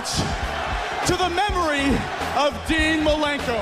[0.00, 1.84] match to the memory
[2.36, 3.60] of Dean Malenko.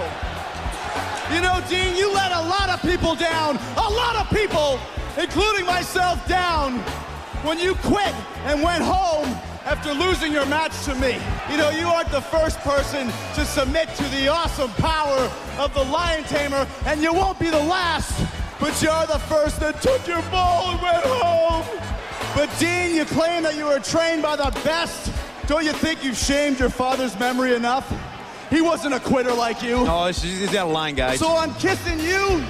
[1.35, 4.79] You know, Dean, you let a lot of people down, a lot of people,
[5.21, 6.79] including myself, down
[7.43, 9.27] when you quit and went home
[9.65, 11.19] after losing your match to me.
[11.51, 15.85] You know, you aren't the first person to submit to the awesome power of the
[15.85, 18.15] Lion Tamer, and you won't be the last,
[18.61, 21.65] but you're the first that took your ball and went home.
[22.35, 25.13] But Dean, you claim that you were trained by the best.
[25.49, 27.91] Don't you think you've shamed your father's memory enough?
[28.51, 29.83] He wasn't a quitter like you.
[29.83, 31.19] No, he's got a line, guys.
[31.19, 32.45] So I'm kissing you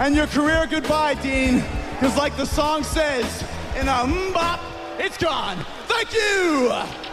[0.00, 1.62] and your career goodbye, Dean.
[1.92, 3.42] Because like the song says,
[3.78, 4.58] in a mbop,
[4.98, 5.64] it's gone.
[5.86, 7.05] Thank you!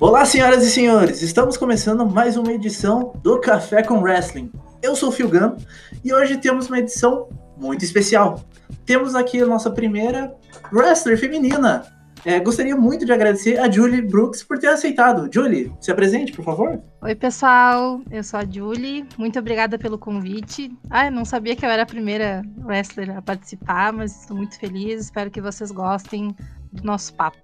[0.00, 1.22] Olá, senhoras e senhores!
[1.22, 4.48] Estamos começando mais uma edição do Café com Wrestling.
[4.80, 5.56] Eu sou o Phil Gunn
[6.04, 8.44] e hoje temos uma edição muito especial.
[8.86, 10.32] Temos aqui a nossa primeira
[10.72, 11.84] wrestler feminina.
[12.24, 15.28] É, gostaria muito de agradecer a Julie Brooks por ter aceitado.
[15.32, 16.80] Julie, se apresente, por favor.
[17.02, 18.00] Oi, pessoal.
[18.08, 19.04] Eu sou a Julie.
[19.16, 20.70] Muito obrigada pelo convite.
[20.90, 25.06] Ah, não sabia que eu era a primeira wrestler a participar, mas estou muito feliz.
[25.06, 26.34] Espero que vocês gostem
[26.72, 27.38] do nosso papo.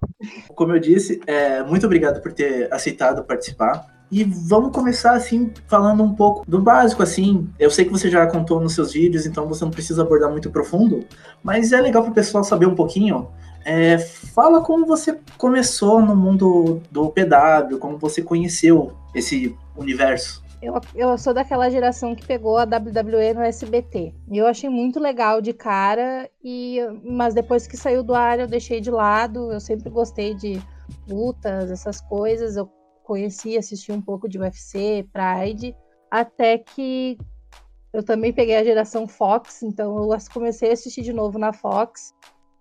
[0.55, 3.93] Como eu disse, é, muito obrigado por ter aceitado participar.
[4.11, 7.49] E vamos começar assim falando um pouco do básico assim.
[7.59, 10.51] Eu sei que você já contou nos seus vídeos, então você não precisa abordar muito
[10.51, 11.03] profundo,
[11.43, 13.27] mas é legal para o pessoal saber um pouquinho.
[13.65, 20.44] É, fala como você começou no mundo do PW, como você conheceu esse universo.
[20.61, 24.13] Eu, eu sou daquela geração que pegou a WWE no SBT.
[24.31, 28.47] E eu achei muito legal de cara, e mas depois que saiu do ar eu
[28.47, 29.51] deixei de lado.
[29.51, 30.61] Eu sempre gostei de
[31.07, 32.55] lutas, essas coisas.
[32.55, 32.69] Eu
[33.03, 35.75] conheci, assisti um pouco de UFC, Pride,
[36.09, 37.17] até que
[37.93, 42.13] eu também peguei a geração Fox, então eu comecei a assistir de novo na Fox.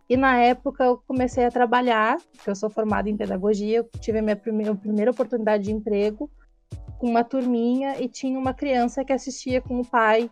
[0.08, 4.18] E na época eu comecei a trabalhar, porque eu sou formada em pedagogia, eu tive
[4.18, 6.30] a minha primeira, primeira oportunidade de emprego
[6.98, 10.30] com uma turminha e tinha uma criança que assistia com o pai.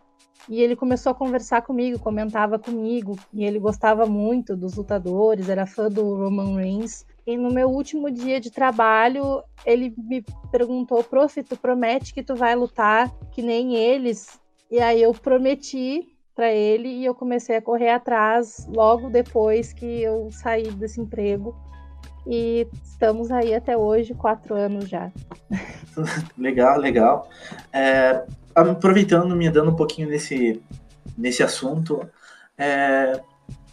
[0.49, 5.67] E ele começou a conversar comigo, comentava comigo, e ele gostava muito dos lutadores, era
[5.67, 7.06] fã do Roman Reigns.
[7.25, 12.34] E no meu último dia de trabalho, ele me perguntou: Prof, tu promete que tu
[12.34, 14.41] vai lutar que nem eles?
[14.69, 20.03] E aí eu prometi para ele e eu comecei a correr atrás logo depois que
[20.03, 21.55] eu saí desse emprego.
[22.27, 25.12] E estamos aí até hoje, quatro anos já.
[26.36, 27.28] legal, legal.
[27.72, 30.62] É, aproveitando, me dando um pouquinho nesse,
[31.16, 32.08] nesse assunto,
[32.56, 33.20] é,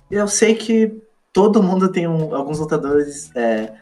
[0.09, 3.73] eu sei que todo mundo tem um, alguns lutadores, é,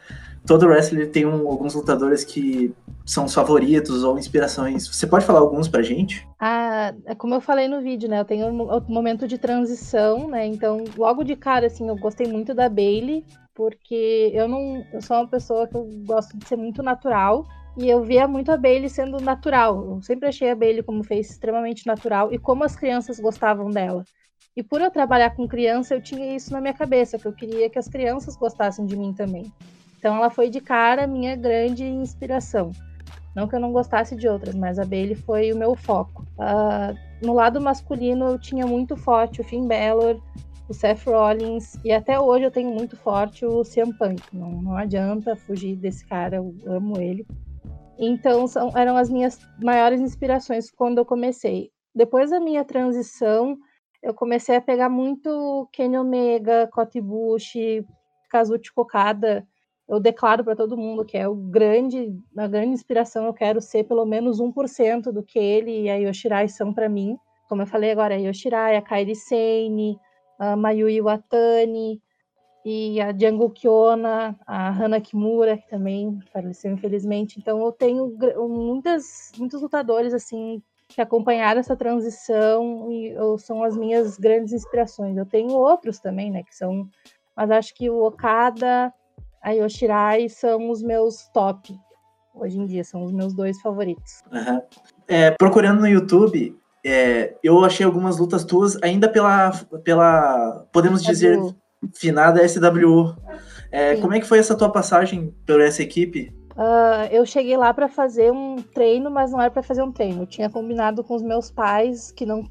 [0.46, 2.74] todo wrestler tem um, alguns lutadores que
[3.06, 4.88] são os favoritos ou inspirações.
[4.88, 6.28] Você pode falar alguns pra gente?
[6.40, 8.20] Ah, é como eu falei no vídeo, né?
[8.20, 10.46] Eu tenho um momento de transição, né?
[10.46, 13.26] Então, logo de cara, assim, eu gostei muito da Bailey,
[13.56, 14.86] porque eu não.
[14.92, 17.46] Eu sou uma pessoa que eu gosto de ser muito natural.
[17.78, 19.86] E eu via muito a Bailey sendo natural.
[19.86, 24.04] Eu sempre achei a Bailey como fez extremamente natural e como as crianças gostavam dela.
[24.56, 27.70] E por eu trabalhar com criança, eu tinha isso na minha cabeça, que eu queria
[27.70, 29.54] que as crianças gostassem de mim também.
[30.00, 32.72] Então ela foi de cara minha grande inspiração.
[33.36, 36.26] Não que eu não gostasse de outras, mas a Bailey foi o meu foco.
[36.40, 40.20] Uh, no lado masculino eu tinha muito forte o Finn Balor,
[40.68, 44.24] o Seth Rollins e até hoje eu tenho muito forte o CM Punk.
[44.34, 47.28] Não, não adianta fugir desse cara, eu amo ele.
[48.00, 51.72] Então são, eram as minhas maiores inspirações quando eu comecei.
[51.96, 53.58] Depois da minha transição,
[54.04, 57.54] eu comecei a pegar muito Kenny Omega, Cote Bush,
[58.30, 59.48] Kazuchi Kokada.
[59.90, 63.26] Eu declaro para todo mundo que é o grande, a grande inspiração.
[63.26, 67.18] Eu quero ser pelo menos 1% do que ele e a Yoshirai são para mim.
[67.50, 69.98] Como eu falei agora, a Yoshirai, a Kairi Sane,
[70.38, 72.02] a Mayui Watani
[72.70, 77.40] e a Django Kiona, a Hana Kimura, que também faleceu infelizmente.
[77.40, 78.14] Então eu tenho
[78.50, 85.16] muitas, muitos lutadores assim que acompanharam essa transição e são as minhas grandes inspirações.
[85.16, 86.90] Eu tenho outros também, né, que são,
[87.34, 88.94] mas acho que o Okada,
[89.42, 91.74] a Yoshirai são os meus top
[92.36, 94.22] hoje em dia, são os meus dois favoritos.
[94.30, 94.62] Uhum.
[95.08, 96.54] É, procurando no YouTube,
[96.86, 99.52] é, eu achei algumas lutas tuas ainda pela,
[99.86, 101.40] pela podemos dizer,
[101.94, 103.16] finada SWU.
[103.72, 106.34] É, como é que foi essa tua passagem por essa equipe?
[106.58, 110.24] Uh, eu cheguei lá para fazer um treino, mas não era para fazer um treino.
[110.24, 112.44] Eu tinha combinado com os meus pais, que não,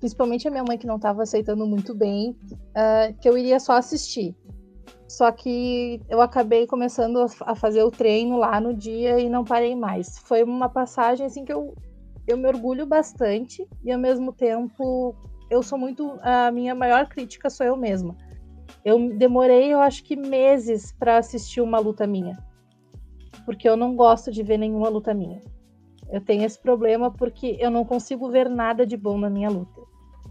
[0.00, 3.74] principalmente a minha mãe, que não estava aceitando muito bem, uh, que eu iria só
[3.74, 4.34] assistir.
[5.08, 9.76] Só que eu acabei começando a fazer o treino lá no dia e não parei
[9.76, 10.18] mais.
[10.24, 11.74] Foi uma passagem assim que eu
[12.26, 15.14] eu me orgulho bastante e ao mesmo tempo
[15.50, 18.16] eu sou muito a minha maior crítica sou eu mesma.
[18.84, 22.36] Eu demorei, eu acho que meses para assistir uma luta minha.
[23.44, 25.40] Porque eu não gosto de ver nenhuma luta minha.
[26.10, 29.80] Eu tenho esse problema porque eu não consigo ver nada de bom na minha luta.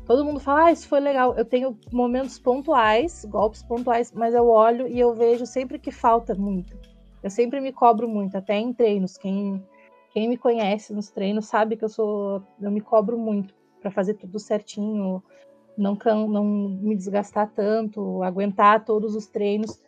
[0.05, 1.35] Todo mundo fala, ah, isso foi legal.
[1.37, 6.35] Eu tenho momentos pontuais, golpes pontuais, mas eu olho e eu vejo sempre que falta
[6.35, 6.77] muito.
[7.23, 9.17] Eu sempre me cobro muito, até em treinos.
[9.17, 9.63] Quem,
[10.11, 14.15] quem me conhece nos treinos sabe que eu sou, eu me cobro muito para fazer
[14.15, 15.23] tudo certinho,
[15.77, 15.97] não,
[16.27, 19.81] não me desgastar tanto, aguentar todos os treinos.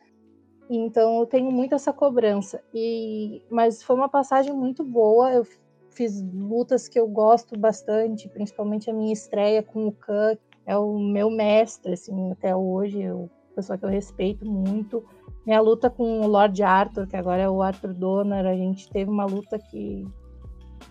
[0.70, 2.64] Então eu tenho muito essa cobrança.
[2.74, 5.32] E mas foi uma passagem muito boa.
[5.32, 5.46] Eu
[5.90, 10.36] fiz lutas que eu gosto bastante, principalmente a minha estreia com o Khan,
[10.66, 15.04] é o meu mestre assim até hoje, eu pessoa que eu respeito muito.
[15.46, 19.12] Minha luta com o Lord Arthur, que agora é o Arthur Donner, a gente teve
[19.12, 20.08] uma luta que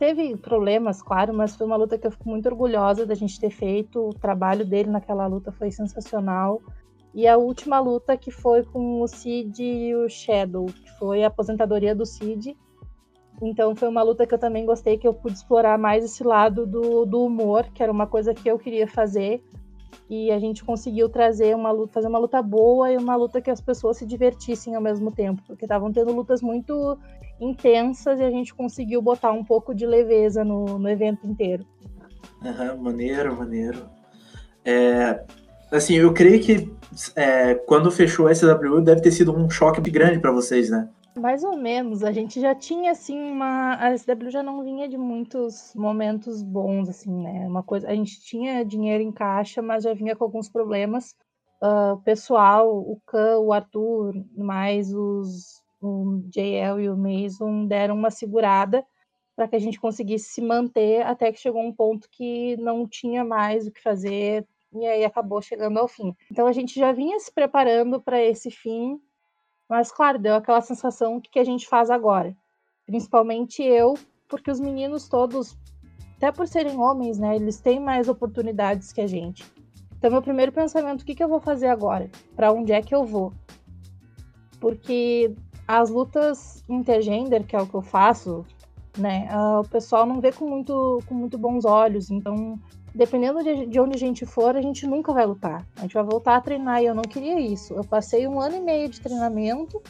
[0.03, 3.51] teve problemas, claro, mas foi uma luta que eu fico muito orgulhosa da gente ter
[3.51, 4.09] feito.
[4.09, 6.61] O trabalho dele naquela luta foi sensacional.
[7.15, 11.29] E a última luta que foi com o Cid e o Shadow, que foi a
[11.29, 12.57] aposentadoria do Cid.
[13.41, 16.67] Então foi uma luta que eu também gostei, que eu pude explorar mais esse lado
[16.67, 19.41] do, do humor, que era uma coisa que eu queria fazer
[20.11, 23.51] e a gente conseguiu trazer uma luta, fazer uma luta boa e uma luta que
[23.51, 26.99] as pessoas se divertissem ao mesmo tempo, porque estavam tendo lutas muito
[27.43, 31.67] intensas e a gente conseguiu botar um pouco de leveza no, no evento inteiro.
[32.43, 33.89] Uhum, maneiro, maneiro.
[34.65, 35.25] É,
[35.71, 36.73] assim, eu creio que
[37.17, 40.89] é, quando fechou a SW deve ter sido um choque grande para vocês, né?
[41.17, 44.97] Mais ou menos, a gente já tinha assim uma a SW já não vinha de
[44.97, 47.47] muitos momentos bons assim, né?
[47.47, 51.15] Uma coisa, a gente tinha dinheiro em caixa, mas já vinha com alguns problemas.
[51.63, 55.62] Uh, o pessoal, o Khan, o Arthur, mais os
[56.33, 58.85] JL e o Mason deram uma segurada
[59.37, 63.25] para que a gente conseguisse se manter até que chegou um ponto que não tinha
[63.25, 66.15] mais o que fazer e aí acabou chegando ao fim.
[66.31, 69.01] Então a gente já vinha se preparando para esse fim
[69.73, 72.37] mas, claro, deu aquela sensação que, que a gente faz agora.
[72.85, 73.95] Principalmente eu,
[74.29, 75.57] porque os meninos todos,
[76.19, 79.51] até por serem homens, né, eles têm mais oportunidades que a gente.
[79.97, 82.11] Então, meu primeiro pensamento, o que, que eu vou fazer agora?
[82.37, 83.33] Para onde é que eu vou?
[84.61, 85.35] Porque
[85.81, 88.45] as lutas intergender, que é o que eu faço,
[88.99, 92.11] né, uh, o pessoal não vê com muito, com muito bons olhos.
[92.11, 92.59] Então,
[92.95, 95.67] dependendo de, de, onde a gente for, a gente nunca vai lutar.
[95.77, 97.73] A gente vai voltar a treinar e eu não queria isso.
[97.73, 99.81] Eu passei um ano e meio de treinamento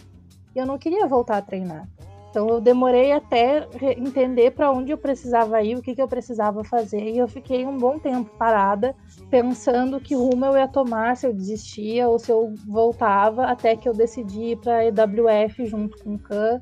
[0.55, 1.89] e eu não queria voltar a treinar.
[2.33, 3.69] Então eu demorei até
[3.99, 7.67] entender para onde eu precisava ir, o que, que eu precisava fazer, e eu fiquei
[7.67, 8.97] um bom tempo parada,
[9.29, 13.87] pensando que rumo eu ia tomar, se eu desistia ou se eu voltava, até que
[13.87, 16.59] eu decidi ir para a EWF junto com o Khan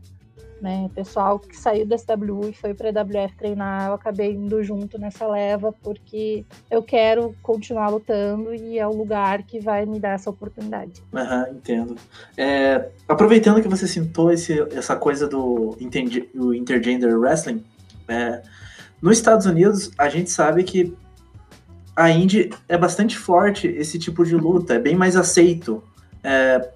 [0.61, 0.91] né?
[0.95, 4.99] Pessoal que saiu da SW e foi para a EWF treinar, eu acabei indo junto
[4.99, 10.11] nessa leva porque eu quero continuar lutando e é o lugar que vai me dar
[10.11, 11.03] essa oportunidade.
[11.15, 11.97] Aham, uhum, entendo.
[12.37, 17.65] É, aproveitando que você citou esse, essa coisa do intergender wrestling,
[18.09, 18.43] é,
[19.01, 20.95] nos Estados Unidos a gente sabe que
[21.97, 25.83] a Indy é bastante forte esse tipo de luta, é bem mais aceito.
[26.23, 26.71] É,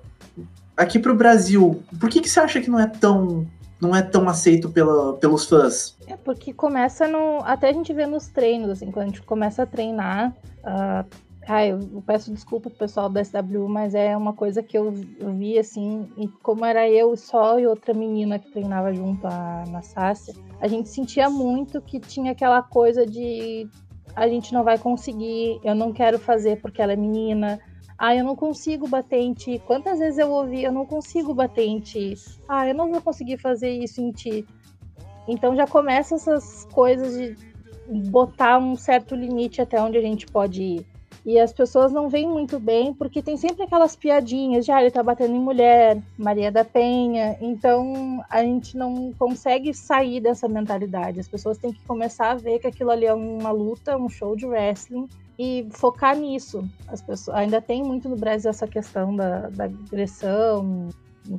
[0.76, 3.46] aqui para o Brasil, por que, que você acha que não é tão
[3.84, 5.96] não é tão aceito pela, pelos fãs.
[6.06, 7.40] É porque começa no.
[7.44, 10.34] Até a gente vê nos treinos, assim, quando a gente começa a treinar.
[10.60, 11.06] Uh,
[11.46, 15.58] ai, eu peço desculpa pro pessoal da SW, mas é uma coisa que eu, vi,
[15.58, 20.34] assim, e como era eu só e outra menina que treinava junto a, na Sácia,
[20.60, 23.68] a gente sentia muito que tinha aquela coisa de
[24.16, 27.58] a gente não vai conseguir, eu não quero fazer porque ela é menina,
[27.98, 29.62] ah, eu não consigo bater em ti.
[29.66, 32.14] Quantas vezes eu ouvi, eu não consigo bater em ti.
[32.48, 34.44] Ah, eu não vou conseguir fazer isso em ti.
[35.28, 37.36] Então já começa essas coisas de
[38.10, 40.86] botar um certo limite até onde a gente pode ir.
[41.24, 44.90] E as pessoas não veem muito bem, porque tem sempre aquelas piadinhas de ah, ele
[44.90, 47.38] tá batendo em mulher, Maria da Penha.
[47.40, 51.20] Então a gente não consegue sair dessa mentalidade.
[51.20, 54.36] As pessoas têm que começar a ver que aquilo ali é uma luta, um show
[54.36, 56.68] de wrestling e focar nisso.
[56.88, 60.88] As pessoas ainda tem muito no Brasil essa questão da, da agressão,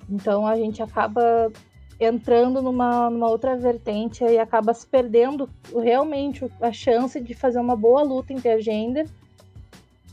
[0.10, 1.52] então a gente acaba
[2.00, 7.76] entrando numa, numa outra vertente e acaba se perdendo realmente a chance de fazer uma
[7.76, 9.08] boa luta intergender.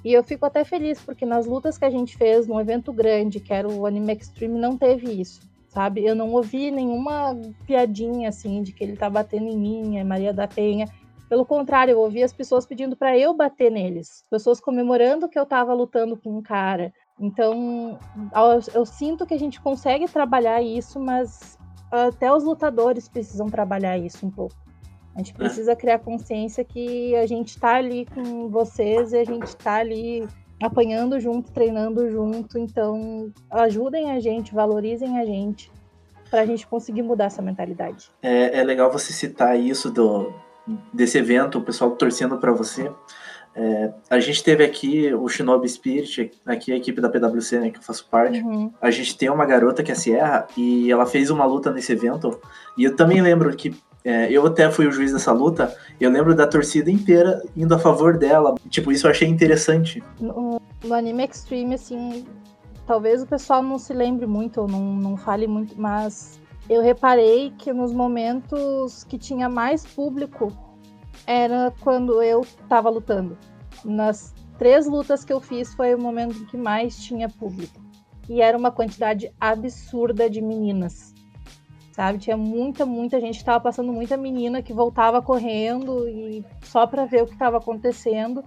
[0.05, 3.41] E eu fico até feliz porque nas lutas que a gente fez num evento grande,
[3.41, 6.05] que era o Anime Extreme, não teve isso, sabe?
[6.05, 7.37] Eu não ouvi nenhuma
[7.67, 10.87] piadinha assim de que ele tá batendo em mim, é Maria da Penha.
[11.33, 15.45] Pelo contrário, eu ouvi as pessoas pedindo para eu bater neles, pessoas comemorando que eu
[15.45, 16.93] estava lutando com um cara.
[17.19, 17.99] Então,
[18.75, 21.59] eu sinto que a gente consegue trabalhar isso, mas
[21.91, 24.55] até os lutadores precisam trabalhar isso um pouco.
[25.15, 29.47] A gente precisa criar consciência que a gente está ali com vocês e a gente
[29.47, 30.29] está ali
[30.63, 32.59] apanhando junto, treinando junto.
[32.59, 35.73] Então, ajudem a gente, valorizem a gente,
[36.31, 38.11] para a gente conseguir mudar essa mentalidade.
[38.23, 40.31] É, é legal você citar isso do,
[40.93, 42.91] desse evento, o pessoal torcendo para você.
[43.55, 47.79] É, a gente teve aqui o Shinobi Spirit, aqui a equipe da PwC, né, que
[47.79, 48.41] eu faço parte.
[48.41, 48.73] Uhum.
[48.81, 51.93] A gente tem uma garota que é a Sierra e ela fez uma luta nesse
[51.93, 52.41] evento.
[52.79, 56.35] E eu também lembro que é, eu até fui o juiz dessa luta, eu lembro
[56.35, 58.55] da torcida inteira indo a favor dela.
[58.69, 60.03] Tipo, isso eu achei interessante.
[60.19, 62.25] No, no anime Extreme, assim,
[62.87, 67.51] talvez o pessoal não se lembre muito, ou não, não fale muito, mas eu reparei
[67.59, 70.53] que nos momentos que tinha mais público
[71.27, 73.37] era quando eu tava lutando.
[73.85, 77.81] Nas três lutas que eu fiz foi o momento que mais tinha público.
[78.29, 81.13] E era uma quantidade absurda de meninas
[81.93, 82.19] sabe?
[82.19, 87.05] Tinha muita, muita gente que tava passando muita menina que voltava correndo e só para
[87.05, 88.43] ver o que estava acontecendo.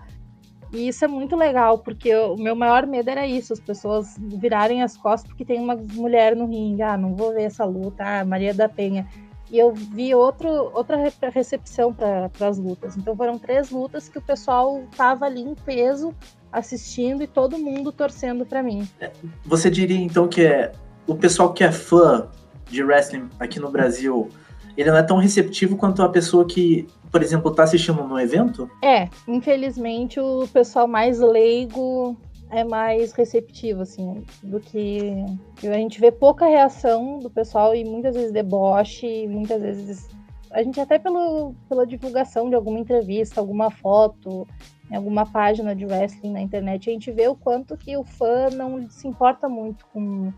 [0.76, 4.84] E isso é muito legal, porque o meu maior medo era isso, as pessoas virarem
[4.84, 8.26] as costas porque tem uma mulher no ringue, ah, não vou ver essa luta, ah,
[8.26, 9.08] Maria da Penha.
[9.50, 10.98] E eu vi outro, outra
[11.30, 12.98] recepção para as lutas.
[12.98, 16.14] Então foram três lutas que o pessoal tava ali em peso
[16.52, 18.88] assistindo e todo mundo torcendo para mim.
[19.00, 19.12] É,
[19.46, 20.72] você diria então que é
[21.08, 22.28] o pessoal que é fã
[22.70, 24.30] de wrestling aqui no Brasil,
[24.78, 28.70] ele não é tão receptivo quanto a pessoa que, por exemplo, está assistindo no evento?
[28.84, 32.18] É, infelizmente o pessoal mais leigo
[32.50, 35.26] é mais receptivo, assim, do que.
[35.64, 40.10] A gente vê pouca reação do pessoal e muitas vezes deboche, muitas vezes.
[40.52, 44.48] A gente até pelo, pela divulgação de alguma entrevista, alguma foto,
[44.90, 48.50] em alguma página de wrestling na internet, a gente vê o quanto que o fã
[48.52, 50.32] não se importa muito com,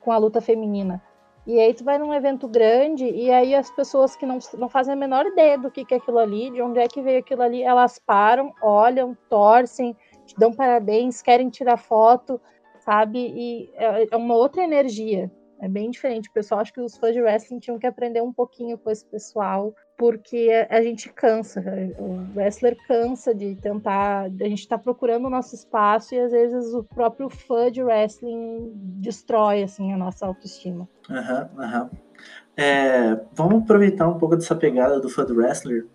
[0.00, 1.02] com a luta feminina.
[1.48, 4.92] E aí tu vai num evento grande e aí as pessoas que não, não fazem
[4.92, 7.40] a menor ideia do que, que é aquilo ali, de onde é que veio aquilo
[7.40, 12.38] ali, elas param, olham, torcem, te dão parabéns, querem tirar foto,
[12.80, 13.32] sabe?
[13.34, 15.30] E é, é uma outra energia.
[15.60, 16.28] É bem diferente.
[16.28, 19.04] O pessoal acho que os fãs de wrestling tinham que aprender um pouquinho com esse
[19.04, 21.62] pessoal, porque a gente cansa.
[21.98, 24.24] O wrestler cansa de tentar.
[24.24, 28.70] A gente está procurando o nosso espaço e às vezes o próprio fã de wrestling
[28.74, 30.88] destrói assim, a nossa autoestima.
[31.10, 31.82] Aham, uhum, aham.
[31.82, 32.08] Uhum.
[32.60, 35.86] É, vamos aproveitar um pouco dessa pegada do fã do wrestler.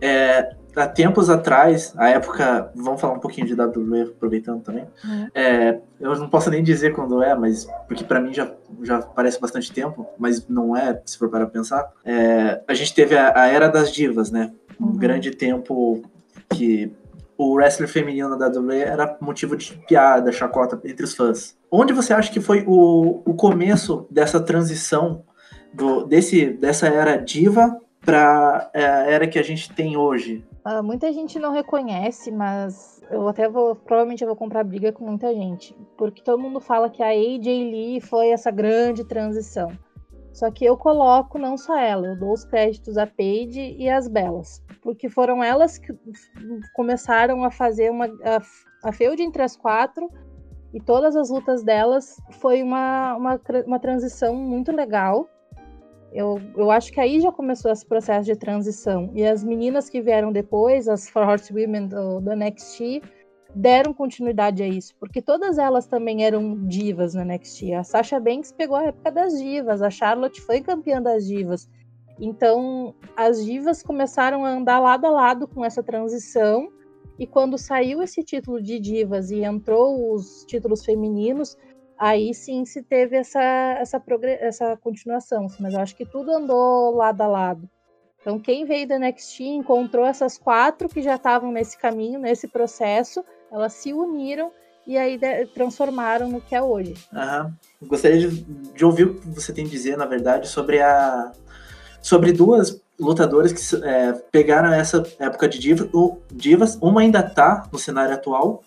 [0.00, 4.84] É, há tempos atrás, a época, vamos falar um pouquinho de WWE aproveitando também.
[5.04, 5.28] Uhum.
[5.34, 8.50] É, eu não posso nem dizer quando é, mas porque para mim já,
[8.82, 11.90] já parece bastante tempo, mas não é, se for para pensar.
[12.04, 14.52] É, a gente teve a, a, era das divas, né?
[14.80, 14.96] Um uhum.
[14.96, 16.02] grande tempo
[16.50, 16.92] que
[17.36, 21.56] o wrestler feminino da WWE era motivo de piada, chacota entre os fãs.
[21.70, 25.22] Onde você acha que foi o, o começo dessa transição
[25.72, 30.44] do, desse, dessa era diva para é, a era que a gente tem hoje?
[30.66, 33.74] Uh, muita gente não reconhece, mas eu até vou.
[33.74, 35.74] Provavelmente eu vou comprar briga com muita gente.
[35.96, 39.70] Porque todo mundo fala que a AJ Lee foi essa grande transição.
[40.32, 44.08] Só que eu coloco não só ela, eu dou os créditos a Paige e as
[44.08, 44.62] Belas.
[44.82, 45.92] Porque foram elas que
[46.74, 48.06] começaram a fazer uma.
[48.06, 50.08] A, a feud entre as quatro
[50.72, 55.28] e todas as lutas delas foi uma, uma, uma transição muito legal
[56.12, 59.10] eu, eu acho que aí já começou esse processo de transição.
[59.14, 63.02] E as meninas que vieram depois, as Four Women do, do NXT,
[63.54, 67.72] deram continuidade a isso, porque todas elas também eram divas no NXT.
[67.72, 71.68] A Sasha Banks pegou a época das divas, a Charlotte foi campeã das divas.
[72.20, 76.68] Então, as divas começaram a andar lado a lado com essa transição,
[77.18, 81.56] e quando saiu esse título de divas e entrou os títulos femininos,
[81.98, 83.42] aí sim se teve essa,
[83.80, 84.02] essa,
[84.40, 87.68] essa continuação, assim, mas eu acho que tudo andou lado a lado.
[88.20, 93.24] Então, quem veio da NXT encontrou essas quatro que já estavam nesse caminho, nesse processo,
[93.50, 94.50] elas se uniram
[94.86, 95.18] e aí
[95.54, 96.94] transformaram no que é hoje.
[97.12, 97.52] Uhum.
[97.88, 101.32] Gostaria de, de, ouvir o que você tem a dizer, na verdade, sobre a
[102.00, 105.88] sobre duas lutadoras que é, pegaram essa época de diva,
[106.32, 106.76] divas.
[106.80, 108.64] Uma ainda está no cenário atual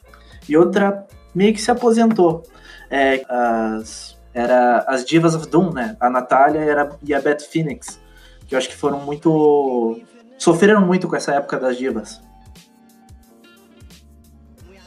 [0.48, 2.44] e outra meio que se aposentou
[2.90, 5.96] é, as, era as Divas of Doom, né?
[6.00, 8.00] A Natália era, e a Beth Phoenix,
[8.46, 10.02] que eu acho que foram muito.
[10.38, 12.22] sofreram muito com essa época das divas.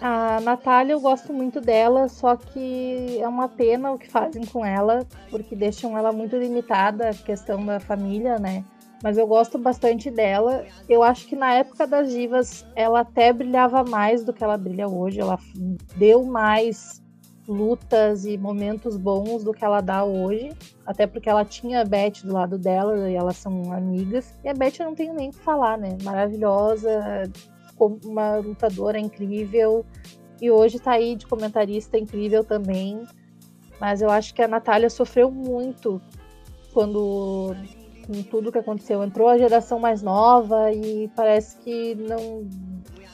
[0.01, 4.63] A Natália, eu gosto muito dela, só que é uma pena o que fazem com
[4.63, 8.65] ela, porque deixam ela muito limitada, a questão da família, né?
[9.05, 10.65] Mas eu gosto bastante dela.
[10.89, 14.89] Eu acho que na época das divas, ela até brilhava mais do que ela brilha
[14.89, 15.21] hoje.
[15.21, 15.39] Ela
[15.95, 17.03] deu mais
[17.47, 20.53] lutas e momentos bons do que ela dá hoje.
[20.87, 24.35] Até porque ela tinha a Beth do lado dela e elas são amigas.
[24.43, 25.99] E a Beth eu não tenho nem o que falar, né?
[26.03, 27.31] Maravilhosa,
[28.07, 29.85] uma lutadora incrível.
[30.41, 33.07] E hoje tá aí de comentarista incrível também.
[33.79, 36.01] Mas eu acho que a Natália sofreu muito
[36.73, 37.55] quando
[38.07, 39.03] com tudo que aconteceu.
[39.03, 42.49] Entrou a geração mais nova e parece que não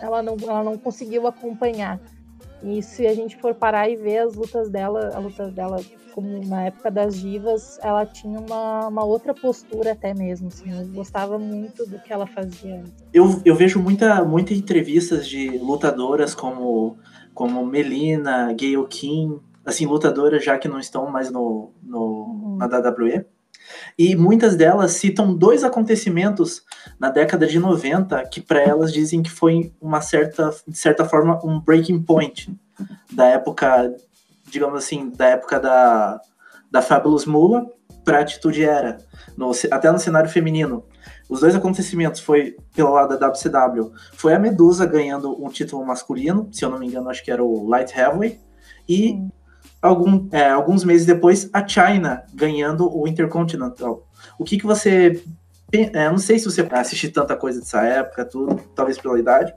[0.01, 2.01] ela não, ela não conseguiu acompanhar.
[2.63, 5.81] E se a gente for parar e ver as lutas dela, a luta dela
[6.11, 10.87] como na época das divas, ela tinha uma, uma outra postura até mesmo, assim, eu
[10.89, 12.83] gostava muito do que ela fazia.
[13.13, 16.99] Eu, eu vejo muita, muita entrevistas de lutadoras como,
[17.33, 22.57] como Melina, Gayle King, assim, lutadoras já que não estão mais no, no, uhum.
[22.57, 23.25] na WWE,
[23.99, 26.63] e muitas delas citam dois acontecimentos
[26.99, 31.39] na década de 90 que para elas dizem que foi uma certa, de certa forma,
[31.45, 32.55] um breaking point
[33.13, 33.95] da época,
[34.51, 36.21] digamos assim, da época da,
[36.71, 37.67] da Fabulous Mula
[38.05, 38.99] para a Atitude Era,
[39.37, 40.85] no, até no cenário feminino.
[41.29, 43.93] Os dois acontecimentos foi pelo lado da WCW.
[44.15, 47.43] Foi a Medusa ganhando um título masculino, se eu não me engano, acho que era
[47.43, 48.41] o Light Heavyweight,
[48.89, 49.23] e
[49.81, 54.07] algum, é, alguns meses depois, a China ganhando o Intercontinental.
[54.39, 55.23] O que, que você.
[55.73, 59.55] É, não sei se você assistiu tanta coisa dessa época, tudo, talvez pela idade,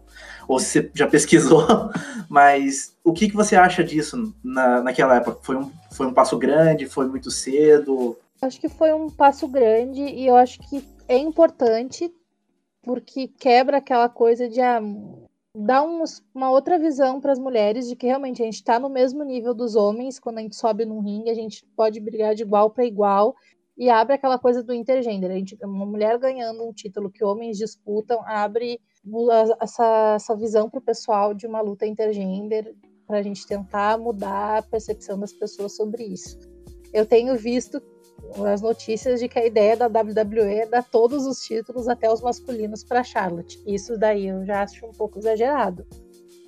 [0.48, 1.66] ou se você já pesquisou,
[2.30, 5.40] mas o que, que você acha disso na, naquela época?
[5.42, 6.86] Foi um, foi um passo grande?
[6.86, 8.16] Foi muito cedo?
[8.42, 12.14] Acho que foi um passo grande e eu acho que é importante
[12.84, 14.82] porque quebra aquela coisa de ah,
[15.56, 18.90] dá um, uma outra visão para as mulheres de que realmente a gente está no
[18.90, 22.42] mesmo nível dos homens quando a gente sobe num ringue, a gente pode brigar de
[22.42, 23.36] igual para igual
[23.78, 25.30] e abre aquela coisa do intergender.
[25.30, 28.80] A gente, uma mulher ganhando um título que homens disputam abre
[29.60, 34.58] essa, essa visão para o pessoal de uma luta intergender para a gente tentar mudar
[34.58, 36.40] a percepção das pessoas sobre isso.
[36.92, 37.82] Eu tenho visto
[38.46, 42.22] as notícias de que a ideia da WWE é dar todos os títulos, até os
[42.22, 43.62] masculinos, para Charlotte.
[43.66, 45.86] Isso daí eu já acho um pouco exagerado.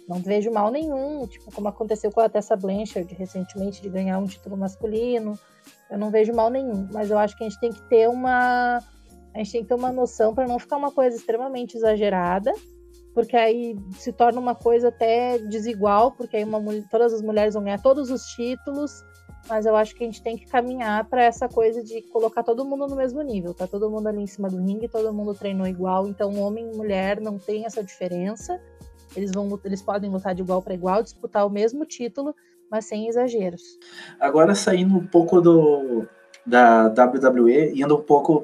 [0.07, 4.25] Não vejo mal nenhum, tipo, como aconteceu com a Tessa Blanchard recentemente, de ganhar um
[4.25, 5.37] título masculino.
[5.89, 8.79] Eu não vejo mal nenhum, mas eu acho que a gente tem que ter uma.
[9.33, 12.53] A gente tem que ter uma noção para não ficar uma coisa extremamente exagerada,
[13.13, 17.63] porque aí se torna uma coisa até desigual, porque aí uma, todas as mulheres vão
[17.63, 19.03] ganhar todos os títulos
[19.47, 22.65] mas eu acho que a gente tem que caminhar para essa coisa de colocar todo
[22.65, 23.53] mundo no mesmo nível.
[23.53, 26.75] Tá todo mundo ali em cima do ringue, todo mundo treinou igual, então homem e
[26.75, 28.59] mulher não tem essa diferença.
[29.15, 32.35] Eles vão eles podem lutar de igual para igual, disputar o mesmo título,
[32.69, 33.61] mas sem exageros.
[34.19, 36.07] Agora saindo um pouco do
[36.45, 38.43] da WWE, indo um pouco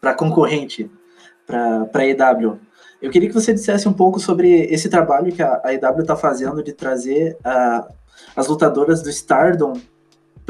[0.00, 0.90] para concorrente,
[1.46, 2.58] para a EW.
[3.00, 6.14] Eu queria que você dissesse um pouco sobre esse trabalho que a, a EW está
[6.14, 7.92] fazendo de trazer uh,
[8.36, 9.74] as lutadoras do Stardom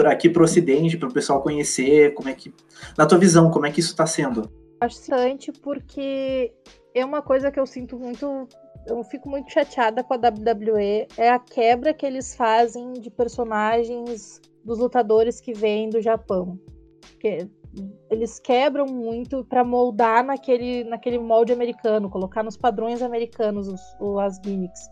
[0.06, 2.52] aqui para o Ocidente, para o pessoal conhecer, como é que,
[2.96, 4.50] na tua visão, como é que isso está sendo?
[4.80, 6.52] Acho interessante porque
[6.94, 8.48] é uma coisa que eu sinto muito,
[8.86, 14.40] eu fico muito chateada com a WWE, é a quebra que eles fazem de personagens
[14.64, 16.58] dos lutadores que vêm do Japão.
[17.00, 17.48] Porque
[18.10, 23.80] eles quebram muito para moldar naquele, naquele molde americano, colocar nos padrões americanos os,
[24.20, 24.90] as gimmicks.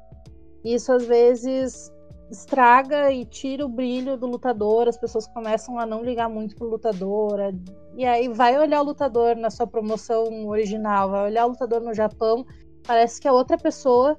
[0.65, 1.93] Isso às vezes
[2.31, 6.69] estraga e tira o brilho do lutador, as pessoas começam a não ligar muito pro
[6.69, 7.39] lutador,
[7.97, 11.93] e aí vai olhar o lutador na sua promoção original, vai olhar o lutador no
[11.93, 12.47] Japão,
[12.87, 14.17] parece que é outra pessoa,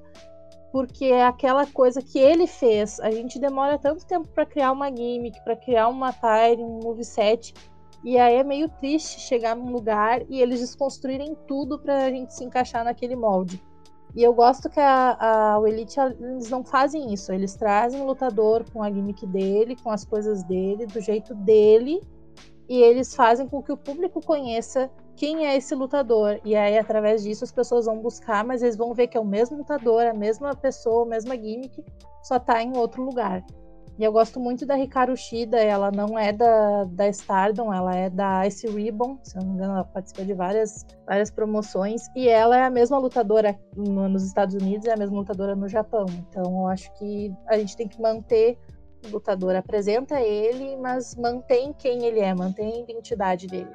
[0.70, 2.98] porque é aquela coisa que ele fez.
[3.00, 7.54] A gente demora tanto tempo para criar uma gimmick, para criar uma tire, um moveset,
[8.04, 12.44] e aí é meio triste chegar num lugar e eles desconstruírem tudo pra gente se
[12.44, 13.62] encaixar naquele molde.
[14.14, 17.32] E eu gosto que a, a, o Elite eles não fazem isso.
[17.32, 22.00] Eles trazem o lutador com a gimmick dele, com as coisas dele, do jeito dele,
[22.68, 26.40] e eles fazem com que o público conheça quem é esse lutador.
[26.44, 29.24] E aí, através disso, as pessoas vão buscar, mas eles vão ver que é o
[29.24, 31.82] mesmo lutador, a mesma pessoa, a mesma gimmick,
[32.22, 33.44] só tá em outro lugar.
[33.98, 38.08] E eu gosto muito da Hikaru Shida, ela não é da, da Stardom, ela é
[38.08, 42.56] da Ice Ribbon, se não me engano, ela participa de várias, várias promoções, e ela
[42.56, 46.06] é a mesma lutadora no, nos Estados Unidos e é a mesma lutadora no Japão.
[46.08, 48.58] Então eu acho que a gente tem que manter
[49.04, 53.70] o lutador, apresenta ele, mas mantém quem ele é, mantém a identidade dele.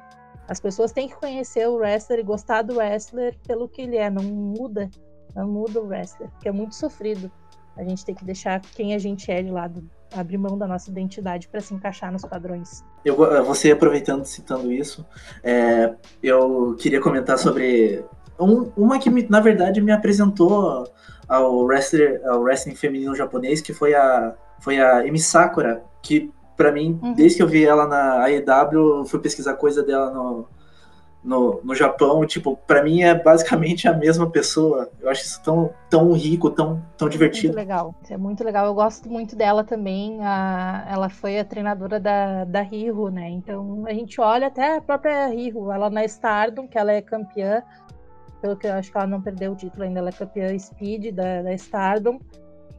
[0.48, 4.10] As pessoas têm que conhecer o wrestler e gostar do wrestler pelo que ele é,
[4.10, 4.90] não muda,
[5.34, 7.30] não muda o wrestler, que é muito sofrido.
[7.76, 10.90] A gente tem que deixar quem a gente é de lado abrir mão da nossa
[10.90, 12.84] identidade para se encaixar nos padrões.
[13.04, 15.04] Eu, você aproveitando, citando isso,
[15.42, 18.04] é, eu queria comentar sobre
[18.38, 20.84] um, uma que, me, na verdade, me apresentou
[21.28, 26.72] ao, wrestler, ao wrestling feminino japonês, que foi a, foi a Emi Sakura, que para
[26.72, 27.14] mim, uhum.
[27.14, 30.48] desde que eu vi ela na AEW, fui pesquisar coisa dela no,
[31.28, 34.88] no, no Japão, tipo, para mim é basicamente a mesma pessoa.
[34.98, 37.48] Eu acho isso tão, tão rico, tão, tão divertido.
[37.48, 38.66] Muito legal, é muito legal.
[38.66, 40.18] Eu gosto muito dela também.
[40.22, 43.28] A, ela foi a treinadora da, da Riho, né?
[43.28, 47.62] Então a gente olha até a própria Riho, ela na Stardom, que ela é campeã,
[48.40, 51.14] pelo que eu acho que ela não perdeu o título ainda, ela é campeã Speed
[51.14, 52.18] da, da Stardom.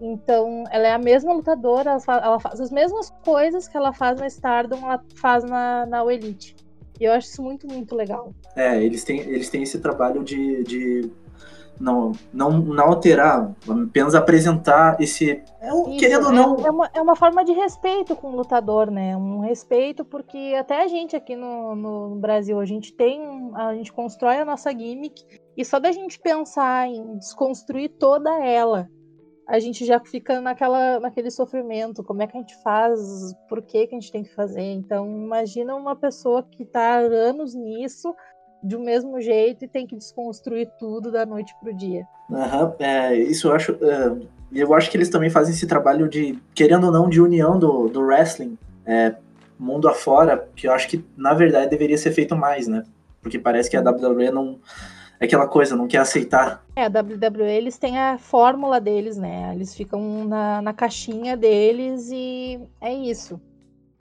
[0.02, 3.94] Então, ela é a mesma lutadora, ela faz, ela faz, as mesmas coisas que ela
[3.94, 6.56] faz na Stardom, ela faz na, na Elite.
[7.00, 8.34] E eu acho isso muito, muito legal.
[8.56, 11.12] É, eles têm, eles têm esse trabalho de, de
[11.80, 15.42] não, não, não alterar, apenas apresentar esse.
[15.62, 16.66] É um, Isso, querendo ou não.
[16.66, 19.16] É uma, é uma forma de respeito com o lutador, né?
[19.16, 23.52] Um respeito, porque até a gente aqui no, no Brasil, a gente tem.
[23.56, 25.24] A gente constrói a nossa gimmick,
[25.56, 28.90] e só da gente pensar em desconstruir toda ela
[29.50, 32.04] a gente já fica naquela, naquele sofrimento.
[32.04, 33.00] Como é que a gente faz?
[33.50, 34.62] Por que, que a gente tem que fazer?
[34.62, 38.16] Então, imagina uma pessoa que está há anos nisso,
[38.64, 42.06] de um mesmo jeito, e tem que desconstruir tudo da noite para o dia.
[42.30, 43.72] Uhum, é, isso eu acho.
[43.74, 47.58] Uh, eu acho que eles também fazem esse trabalho de, querendo ou não, de união
[47.58, 49.16] do, do wrestling é,
[49.58, 52.84] mundo afora, que eu acho que, na verdade, deveria ser feito mais, né?
[53.22, 56.64] Porque parece que a WWE não é aquela coisa, não quer aceitar.
[56.76, 59.52] É, a WWE, eles têm a fórmula deles, né?
[59.54, 63.40] Eles ficam na, na caixinha deles e é isso.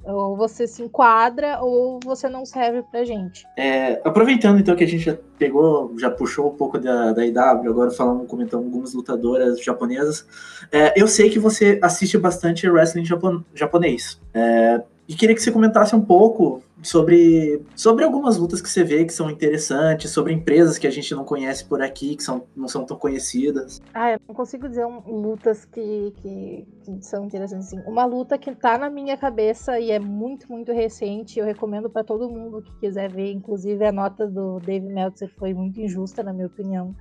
[0.04, 3.44] Ou você se enquadra ou você não serve pra gente.
[3.56, 7.68] É, aproveitando então que a gente já pegou, já puxou um pouco da, da IW,
[7.68, 10.24] agora falando, comentando algumas lutadoras japonesas.
[10.70, 14.20] É, eu sei que você assiste bastante wrestling japon, japonês.
[14.32, 19.04] É, e queria que você comentasse um pouco sobre, sobre algumas lutas que você vê
[19.04, 22.68] que são interessantes, sobre empresas que a gente não conhece por aqui, que são, não
[22.68, 23.80] são tão conhecidas.
[23.92, 27.68] Ah, eu não consigo dizer um, lutas que, que, que, são interessantes.
[27.68, 27.82] Assim.
[27.86, 32.04] Uma luta que tá na minha cabeça e é muito, muito recente, eu recomendo para
[32.04, 36.32] todo mundo que quiser ver, inclusive a nota do Dave Meltzer foi muito injusta, na
[36.32, 36.94] minha opinião.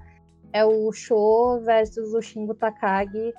[0.52, 3.34] É o Show versus o Shingo Takagi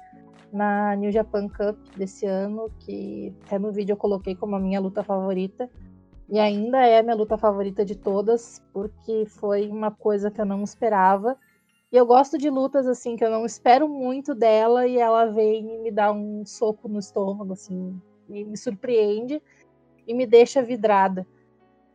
[0.53, 4.81] na New Japan Cup desse ano, que até no vídeo eu coloquei como a minha
[4.81, 5.69] luta favorita.
[6.29, 10.45] E ainda é a minha luta favorita de todas, porque foi uma coisa que eu
[10.45, 11.37] não esperava.
[11.91, 15.77] E eu gosto de lutas assim que eu não espero muito dela e ela vem
[15.77, 19.43] e me dá um soco no estômago assim, e me surpreende
[20.07, 21.27] e me deixa vidrada.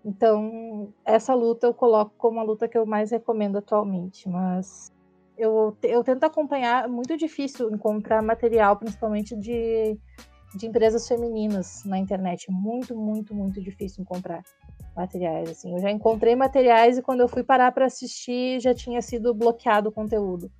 [0.03, 4.91] Então, essa luta eu coloco como a luta que eu mais recomendo atualmente, mas
[5.37, 9.97] eu, eu tento acompanhar, é muito difícil encontrar material, principalmente de
[10.55, 12.51] de empresas femininas na internet.
[12.51, 14.43] Muito, muito, muito difícil encontrar
[14.95, 15.49] materiais.
[15.49, 19.33] Assim, eu já encontrei materiais e quando eu fui parar para assistir já tinha sido
[19.33, 20.51] bloqueado o conteúdo,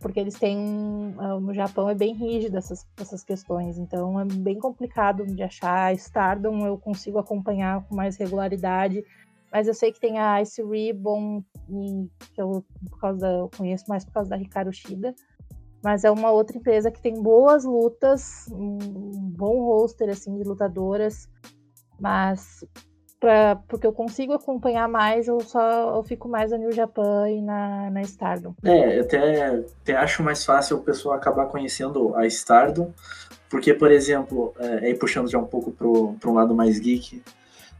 [0.00, 4.58] porque eles têm ah, no Japão é bem rígido essas, essas questões, então é bem
[4.58, 5.94] complicado de achar.
[5.94, 9.04] Stardom eu consigo acompanhar com mais regularidade,
[9.52, 11.44] mas eu sei que tem a Ice Ribbon
[12.34, 15.14] que eu, por causa da, eu conheço mais por causa da Hikaru Shida
[15.82, 18.78] mas é uma outra empresa que tem boas lutas, um
[19.36, 21.28] bom roster assim de lutadoras,
[22.00, 22.64] mas
[23.18, 27.40] pra, porque eu consigo acompanhar mais, eu só eu fico mais na New Japan e
[27.40, 28.54] na, na Stardom.
[28.64, 29.46] É, até,
[29.80, 32.92] até acho mais fácil o pessoal acabar conhecendo a Stardom,
[33.48, 37.22] porque, por exemplo, é, aí puxando já um pouco para um lado mais geek,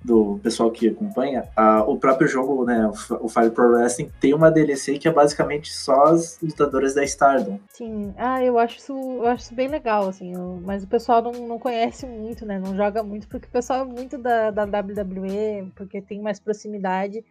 [0.04, 4.34] do pessoal que acompanha, a, o próprio jogo, né, o, o Fire Pro Wrestling, tem
[4.34, 7.58] uma DLC que é basicamente só as lutadoras da Stardom.
[7.70, 11.22] Sim, ah, eu acho isso, eu acho isso bem legal, assim, eu, mas o pessoal
[11.22, 14.64] não, não conhece muito, né, não joga muito, porque o pessoal é muito da, da
[14.64, 17.24] WWE, porque tem mais proximidade.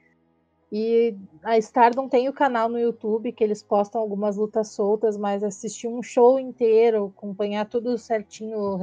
[0.74, 5.44] E a Stardom tem o canal no YouTube que eles postam algumas lutas soltas, mas
[5.44, 8.80] assistir um show inteiro, acompanhar tudo certinho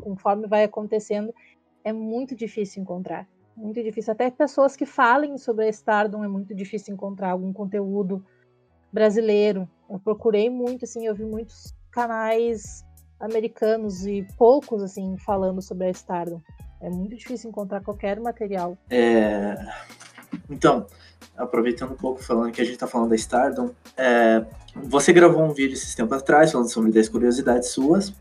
[0.00, 1.32] conforme vai acontecendo,
[1.84, 3.26] é muito difícil encontrar.
[3.56, 4.12] Muito difícil.
[4.12, 8.24] Até pessoas que falem sobre a Stardom é muito difícil encontrar algum conteúdo
[8.92, 9.68] brasileiro.
[9.90, 12.84] Eu procurei muito, assim, eu vi muitos canais
[13.18, 16.40] americanos e poucos, assim, falando sobre a Stardom.
[16.80, 18.78] É muito difícil encontrar qualquer material.
[18.88, 19.56] É...
[20.48, 20.86] Então,
[21.36, 24.44] aproveitando um pouco, falando que a gente está falando da Stardom, é...
[24.76, 28.14] você gravou um vídeo esses tempos atrás falando sobre 10 curiosidades suas.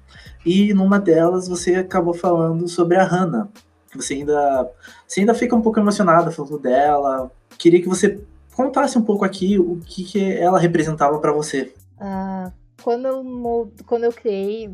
[0.47, 3.49] E numa delas você acabou falando sobre a Hannah.
[3.93, 4.71] Você ainda,
[5.05, 7.29] você ainda fica um pouco emocionada falando dela.
[7.57, 8.21] Queria que você
[8.55, 11.73] contasse um pouco aqui o que, que ela representava para você.
[11.99, 12.49] Ah,
[12.81, 14.73] quando, eu, quando eu criei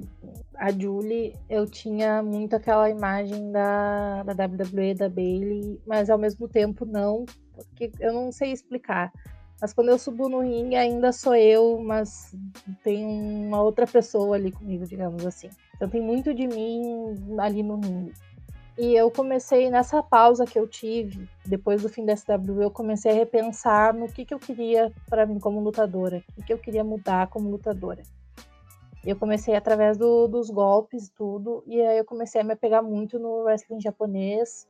[0.55, 6.47] a Julie, eu tinha muito aquela imagem da, da WWE, da Bailey, mas ao mesmo
[6.47, 9.11] tempo não, porque eu não sei explicar.
[9.63, 12.35] Mas quando eu subo no ringue, ainda sou eu, mas
[12.83, 15.49] tem uma outra pessoa ali comigo, digamos assim.
[15.73, 18.11] Então tem muito de mim ali no ringue.
[18.77, 23.13] E eu comecei nessa pausa que eu tive, depois do fim da SW, eu comecei
[23.13, 26.57] a repensar no que, que eu queria para mim como lutadora, o que, que eu
[26.57, 28.03] queria mudar como lutadora.
[29.05, 33.17] Eu comecei através do, dos golpes, tudo, e aí eu comecei a me pegar muito
[33.17, 34.67] no wrestling japonês,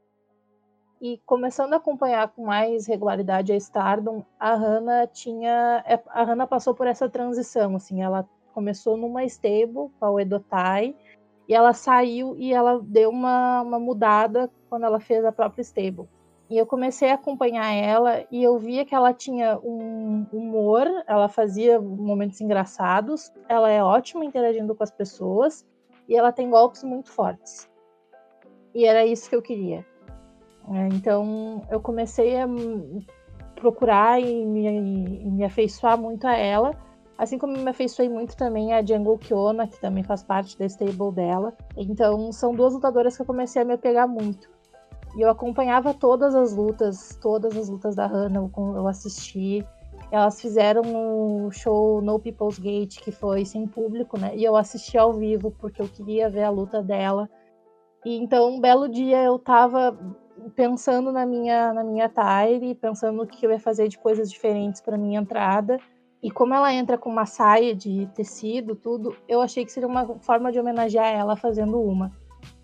[1.03, 5.83] e começando a acompanhar com mais regularidade a Stardom, a Hannah tinha.
[5.85, 10.95] É, a Hannah passou por essa transição, assim, ela começou numa stable, com a Uedotai,
[11.45, 16.07] e ela saiu e ela deu uma, uma mudada quando ela fez a própria stable.
[16.49, 21.27] E eu comecei a acompanhar ela e eu via que ela tinha um humor, ela
[21.27, 25.65] fazia momentos engraçados, ela é ótima interagindo com as pessoas
[26.07, 27.69] e ela tem golpes muito fortes.
[28.73, 29.85] E era isso que eu queria.
[30.71, 32.47] É, então eu comecei a
[33.55, 36.75] procurar e me, e me afeiçoar muito a ela,
[37.17, 41.11] assim como me afeiçoei muito também a Jungle Kiona, que também faz parte da stable
[41.13, 41.53] dela.
[41.77, 44.49] Então são duas lutadoras que eu comecei a me apegar muito.
[45.15, 49.65] E eu acompanhava todas as lutas, todas as lutas da Hannah, eu assisti.
[50.11, 54.35] Elas fizeram o show No People's Gate, que foi sem público, né?
[54.35, 57.29] E eu assisti ao vivo porque eu queria ver a luta dela.
[58.03, 59.97] E então, um belo dia eu tava
[60.55, 64.81] pensando na minha na minha tire, pensando no que eu ia fazer de coisas diferentes
[64.81, 65.77] para minha entrada.
[66.21, 70.07] E como ela entra com uma saia de tecido, tudo, eu achei que seria uma
[70.19, 72.11] forma de homenagear ela fazendo uma.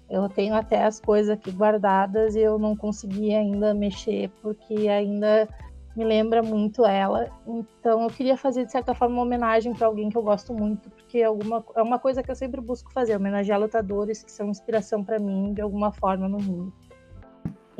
[0.10, 5.47] Eu tenho até as coisas aqui guardadas e eu não consegui ainda mexer porque ainda
[5.95, 7.29] me lembra muito ela.
[7.45, 10.89] Então eu queria fazer de certa forma uma homenagem para alguém que eu gosto muito,
[10.89, 14.47] porque é, alguma, é uma coisa que eu sempre busco fazer, homenagear lutadores que são
[14.47, 16.73] inspiração para mim de alguma forma no mundo.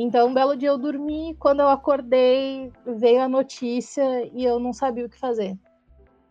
[0.02, 4.72] Então, um belo dia eu dormi, quando eu acordei, veio a notícia e eu não
[4.72, 5.58] sabia o que fazer.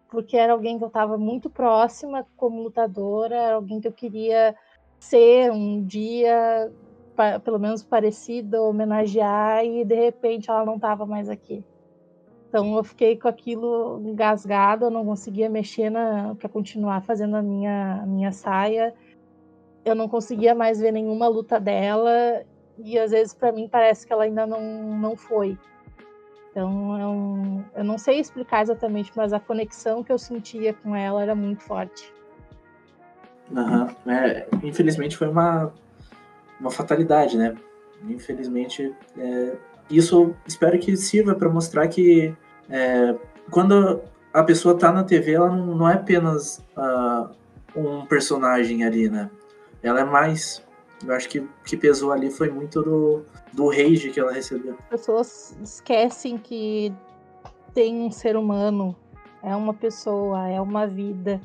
[0.08, 4.56] Porque era alguém que eu estava muito próxima como lutadora, era alguém que eu queria
[4.98, 6.72] ser um dia,
[7.44, 11.62] pelo menos parecida, homenagear, e de repente ela não estava mais aqui.
[12.48, 15.92] Então eu fiquei com aquilo engasgado, eu não conseguia mexer
[16.38, 18.94] para continuar fazendo a minha, a minha saia.
[19.84, 22.42] Eu não conseguia mais ver nenhuma luta dela
[22.78, 25.58] e às vezes para mim parece que ela ainda não, não foi.
[26.50, 31.22] Então eu, eu não sei explicar exatamente, mas a conexão que eu sentia com ela
[31.22, 32.12] era muito forte.
[33.50, 34.12] Uhum.
[34.12, 35.72] É, infelizmente foi uma,
[36.60, 37.54] uma fatalidade, né?
[38.08, 39.56] Infelizmente, é,
[39.90, 42.34] isso espero que sirva para mostrar que
[42.68, 43.14] é,
[43.50, 47.28] quando a pessoa está na TV, ela não, não é apenas uh,
[47.74, 49.30] um personagem ali, né?
[49.82, 50.62] Ela é mais
[51.06, 54.76] eu acho que que pesou ali foi muito do, do rage que ela recebeu.
[54.84, 56.92] As pessoas esquecem que
[57.72, 58.96] tem um ser humano,
[59.42, 61.40] é uma pessoa, é uma vida.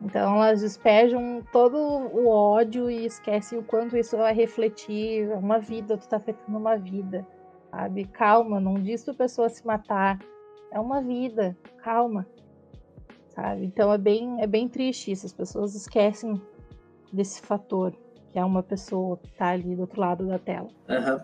[0.00, 5.30] Então elas despejam todo o ódio e esquecem o quanto isso vai refletir.
[5.30, 7.26] É uma vida, tu tá afetando uma vida,
[7.70, 8.04] sabe?
[8.06, 10.18] Calma, não diz pra pessoa se matar.
[10.70, 12.26] É uma vida, calma.
[13.28, 13.64] Sabe?
[13.64, 16.40] Então é bem, é bem triste isso, as pessoas esquecem
[17.12, 17.94] desse fator
[18.32, 20.68] que é uma pessoa que está ali do outro lado da tela.
[20.88, 21.20] Uhum.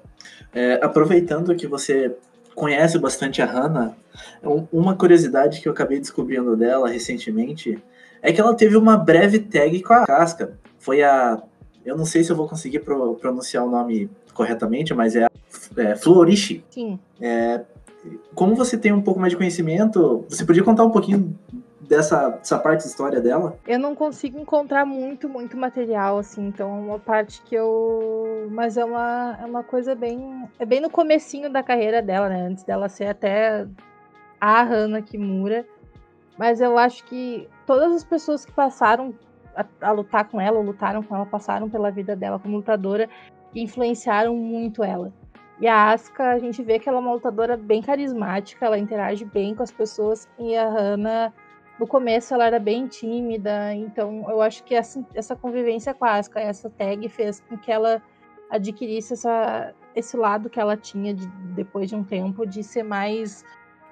[0.52, 2.14] É, aproveitando que você
[2.54, 3.94] conhece bastante a Hannah,
[4.72, 7.82] uma curiosidade que eu acabei descobrindo dela recentemente
[8.20, 10.58] é que ela teve uma breve tag com a Casca.
[10.78, 11.40] Foi a.
[11.84, 15.30] Eu não sei se eu vou conseguir pro, pronunciar o nome corretamente, mas é a
[15.76, 16.64] é, Florishi.
[16.68, 16.98] Sim.
[17.20, 17.62] É,
[18.34, 21.36] como você tem um pouco mais de conhecimento, você podia contar um pouquinho
[21.88, 23.58] dessa, dessa parte da história dela?
[23.66, 28.48] Eu não consigo encontrar muito, muito material, assim, então é uma parte que eu.
[28.50, 30.48] Mas é uma, é uma coisa bem.
[30.58, 32.46] É bem no comecinho da carreira dela, né?
[32.46, 33.66] Antes dela ser até
[34.40, 35.66] a Hannah Kimura.
[36.36, 39.12] Mas eu acho que todas as pessoas que passaram
[39.56, 43.08] a, a lutar com ela, ou lutaram com ela, passaram pela vida dela como lutadora,
[43.54, 45.12] influenciaram muito ela.
[45.60, 49.24] E a Asuka, a gente vê que ela é uma lutadora bem carismática, ela interage
[49.24, 51.32] bem com as pessoas, e a Hannah
[51.78, 56.14] no começo ela era bem tímida, então eu acho que essa, essa convivência com a
[56.14, 58.02] Asuka, essa tag fez com que ela
[58.50, 63.44] adquirisse essa, esse lado que ela tinha de, depois de um tempo de ser mais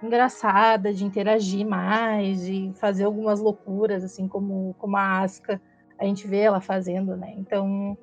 [0.03, 5.61] engraçada, de interagir mais, de fazer algumas loucuras, assim como, como a Asuka,
[5.99, 7.35] a gente vê ela fazendo, né?
[7.37, 7.97] Então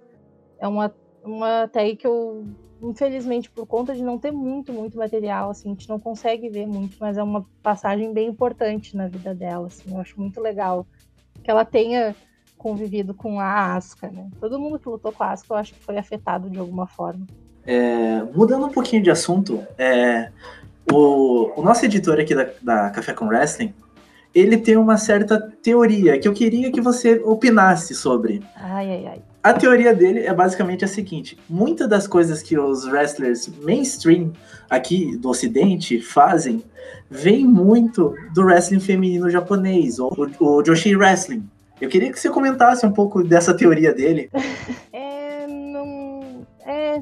[0.59, 0.93] é uma,
[1.23, 2.47] uma tag que eu
[2.83, 6.67] infelizmente, por conta de não ter muito, muito material, assim, a gente não consegue ver
[6.67, 10.85] muito, mas é uma passagem bem importante na vida dela, assim, eu acho muito legal
[11.41, 12.13] que ela tenha
[12.57, 14.29] convivido com a Asuka, né?
[14.39, 17.25] Todo mundo que lutou com a Asuka, eu acho que foi afetado de alguma forma.
[17.65, 20.29] É, mudando um pouquinho de assunto, é,
[20.91, 23.73] o, o nosso editor aqui da, da Café com Wrestling,
[24.33, 28.41] ele tem uma certa teoria que eu queria que você opinasse sobre.
[28.55, 29.21] Ai, ai, ai.
[29.43, 34.31] A teoria dele é basicamente a seguinte: muitas das coisas que os wrestlers mainstream
[34.69, 36.63] aqui do Ocidente fazem
[37.09, 41.47] vem muito do wrestling feminino japonês, ou o Joshi Wrestling.
[41.79, 44.29] Eu queria que você comentasse um pouco dessa teoria dele.
[44.91, 46.45] É, não.
[46.65, 47.01] É.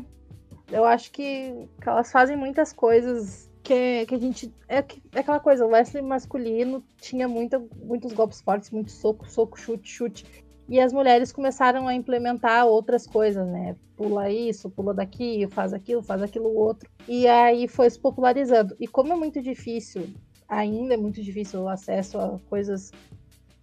[0.71, 4.53] Eu acho que elas fazem muitas coisas que, que a gente.
[4.67, 9.59] É, é aquela coisa, o wrestling masculino tinha muita, muitos golpes fortes, muito soco, soco,
[9.59, 10.25] chute, chute.
[10.69, 13.75] E as mulheres começaram a implementar outras coisas, né?
[13.97, 16.89] Pula isso, pula daqui, faz aquilo, faz aquilo outro.
[17.07, 18.75] E aí foi se popularizando.
[18.79, 20.07] E como é muito difícil,
[20.47, 22.91] ainda é muito difícil o acesso a coisas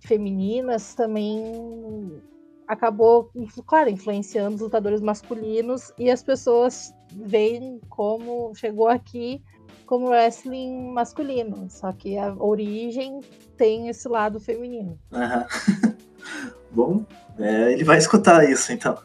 [0.00, 2.20] femininas, também
[2.66, 3.30] acabou,
[3.66, 9.42] claro, influenciando os lutadores masculinos e as pessoas veem como chegou aqui
[9.88, 13.22] como wrestling masculino, só que a origem
[13.56, 14.98] tem esse lado feminino.
[15.10, 15.94] Uhum.
[16.70, 17.06] Bom,
[17.38, 18.98] é, ele vai escutar isso então.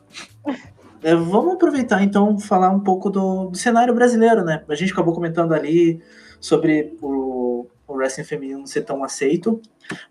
[1.02, 4.62] É, vamos aproveitar então falar um pouco do, do, cenário brasileiro, né?
[4.68, 6.02] A gente acabou comentando ali
[6.42, 9.62] sobre o, o wrestling feminino ser tão aceito,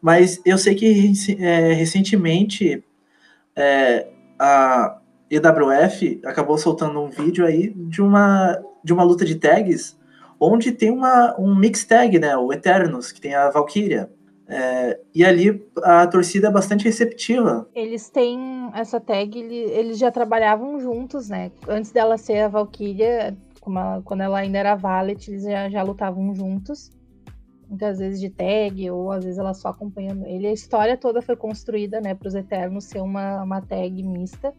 [0.00, 2.82] mas eu sei que é, recentemente
[3.54, 4.08] é,
[4.38, 4.98] a
[5.30, 10.00] EWF acabou soltando um vídeo aí de uma, de uma luta de tags
[10.42, 12.37] onde tem uma, um mix tag, né?
[12.37, 14.11] O Eternos, que tem a Valkyria.
[14.48, 17.66] É, e ali a torcida é bastante receptiva.
[17.74, 21.50] Eles têm essa tag, eles já trabalhavam juntos, né?
[21.66, 23.37] Antes dela ser a Valkyria,
[24.05, 26.90] quando ela ainda era Valet, eles já, já lutavam juntos.
[27.68, 30.46] Muitas vezes de tag, ou às vezes ela só acompanhando ele.
[30.46, 34.52] A história toda foi construída, né, para os Eternos ser uma, uma tag mista.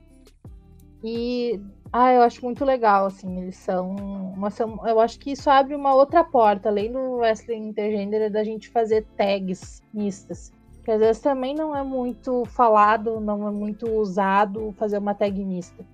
[1.04, 1.60] E
[1.95, 4.79] ah, eu acho muito legal, assim, eles são, uma, são.
[4.84, 8.67] Eu acho que isso abre uma outra porta, além do wrestling intergênero, é da gente
[8.69, 10.51] fazer tags mistas.
[10.84, 15.45] Que às vezes também não é muito falado, não é muito usado fazer uma tag
[15.45, 15.86] mista.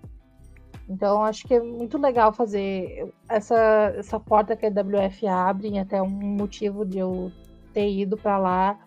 [0.90, 6.02] Então acho que é muito legal fazer essa, essa porta que a WF abre, até
[6.02, 7.30] um motivo de eu
[7.74, 8.80] ter ido para lá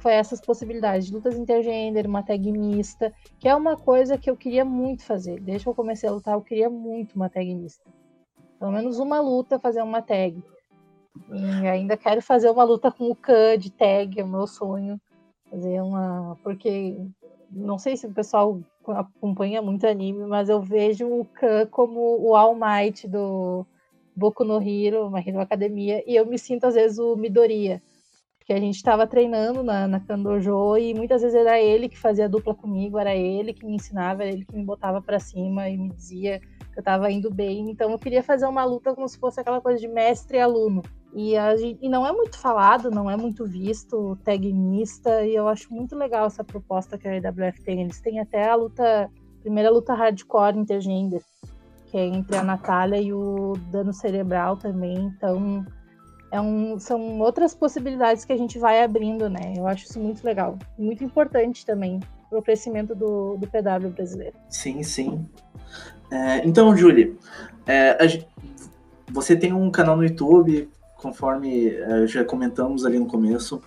[0.00, 4.36] foi essas possibilidades de lutas intergênero, uma tag mista, que é uma coisa que eu
[4.36, 5.40] queria muito fazer.
[5.40, 7.84] Desde que eu comecei a lutar, eu queria muito uma tag mista.
[8.58, 10.42] Pelo menos uma luta fazer uma tag.
[11.32, 15.00] E ainda quero fazer uma luta com o Khan de tag, é o meu sonho.
[15.50, 16.36] Fazer uma.
[16.42, 16.96] Porque
[17.50, 22.34] não sei se o pessoal acompanha muito anime, mas eu vejo o Khan como o
[22.34, 23.66] All Might do
[24.14, 27.82] Boku no Hero, My Hero Academia, e eu me sinto às vezes o Midoriya
[28.48, 32.26] que a gente estava treinando na, na Kandojo e muitas vezes era ele que fazia
[32.26, 35.76] dupla comigo, era ele que me ensinava, era ele que me botava para cima e
[35.76, 37.70] me dizia que eu estava indo bem.
[37.70, 40.80] Então eu queria fazer uma luta como se fosse aquela coisa de mestre e aluno.
[41.12, 45.46] E, a, e não é muito falado, não é muito visto, tag mista, e eu
[45.46, 47.82] acho muito legal essa proposta que a IWF tem.
[47.82, 49.10] Eles têm até a luta,
[49.42, 51.20] primeira luta hardcore intergender,
[51.84, 54.96] que é entre a Natália e o Dano Cerebral também.
[54.96, 55.66] Então
[56.30, 59.54] é um, são outras possibilidades que a gente vai abrindo, né?
[59.56, 60.58] Eu acho isso muito legal.
[60.78, 64.36] Muito importante também para o crescimento do, do PW brasileiro.
[64.48, 65.26] Sim, sim.
[66.10, 67.18] É, então, Julie,
[67.66, 67.96] é,
[69.10, 73.62] você tem um canal no YouTube, conforme é, já comentamos ali no começo.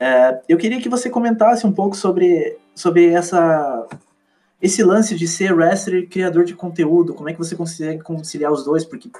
[0.00, 3.86] É, eu queria que você comentasse um pouco sobre, sobre essa
[4.62, 8.52] esse lance de ser wrestler e criador de conteúdo, como é que você consegue conciliar
[8.52, 8.84] os dois?
[8.84, 9.10] Porque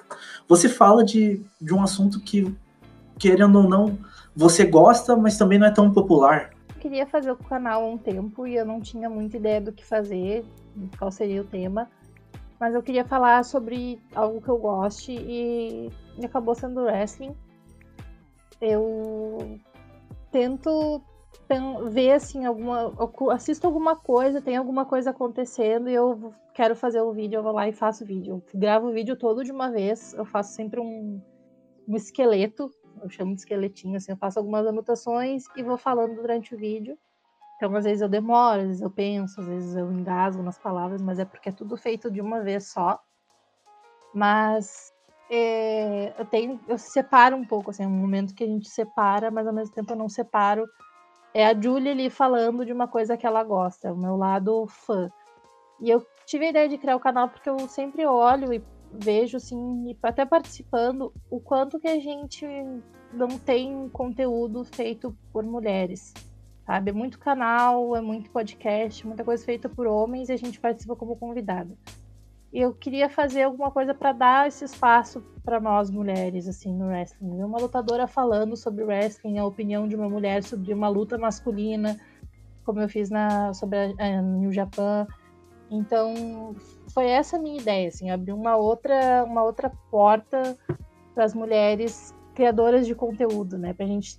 [0.48, 2.54] você fala de, de um assunto que,
[3.22, 3.96] querendo ou não,
[4.34, 6.50] você gosta, mas também não é tão popular.
[6.74, 9.72] Eu queria fazer o canal há um tempo e eu não tinha muita ideia do
[9.72, 10.44] que fazer,
[10.98, 11.88] qual seria o tema.
[12.58, 15.88] Mas eu queria falar sobre algo que eu goste e
[16.24, 17.34] acabou sendo wrestling.
[18.60, 19.60] Eu
[20.32, 21.00] tento
[21.90, 22.94] ver assim alguma
[23.30, 27.52] assisto alguma coisa tem alguma coisa acontecendo e eu quero fazer o vídeo eu vou
[27.52, 30.54] lá e faço o vídeo eu gravo o vídeo todo de uma vez eu faço
[30.54, 31.20] sempre um,
[31.86, 32.70] um esqueleto
[33.02, 36.98] eu chamo de esqueletinho assim eu faço algumas anotações e vou falando durante o vídeo.
[37.56, 41.02] Então às vezes eu demoro às vezes eu penso às vezes eu engasgo nas palavras
[41.02, 43.00] mas é porque é tudo feito de uma vez só.
[44.14, 44.92] Mas
[45.30, 49.30] é, eu tenho eu separo um pouco assim é um momento que a gente separa
[49.30, 50.68] mas ao mesmo tempo eu não separo.
[51.34, 55.10] É a Julia ali falando de uma coisa que ela gosta, o meu lado fã.
[55.80, 58.62] E eu tive a ideia de criar o canal porque eu sempre olho e
[58.92, 62.46] vejo, assim, até participando, o quanto que a gente
[63.12, 66.12] não tem conteúdo feito por mulheres.
[66.66, 66.90] Sabe?
[66.90, 70.94] É muito canal, é muito podcast, muita coisa feita por homens e a gente participa
[70.94, 71.76] como convidada.
[72.52, 76.86] E eu queria fazer alguma coisa para dar esse espaço para nós mulheres, assim, no
[76.86, 77.42] wrestling.
[77.42, 81.98] Uma lutadora falando sobre wrestling, a opinião de uma mulher sobre uma luta masculina,
[82.64, 85.06] como eu fiz na, sobre a, a New Japan.
[85.70, 86.54] Então,
[86.92, 90.56] foi essa a minha ideia, assim, abrir uma outra, uma outra porta
[91.14, 93.72] para as mulheres criadoras de conteúdo, né?
[93.72, 94.18] Pra gente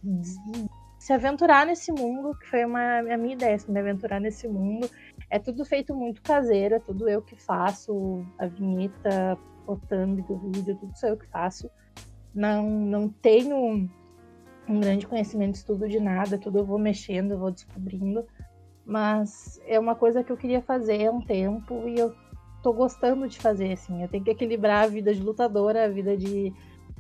[1.00, 4.90] se aventurar nesse mundo, que foi uma, a minha ideia, assim, me aventurar nesse mundo.
[5.30, 9.38] É tudo feito muito caseiro, é tudo eu que faço, a vinheta,
[9.68, 11.70] o thumb do vídeo, tudo sou eu que faço.
[12.34, 13.90] Não, não tenho
[14.68, 18.26] um grande conhecimento, estudo de nada, tudo eu vou mexendo, eu vou descobrindo.
[18.86, 22.14] Mas é uma coisa que eu queria fazer há um tempo e eu
[22.62, 24.02] tô gostando de fazer, assim.
[24.02, 26.54] Eu tenho que equilibrar a vida de lutadora, a vida de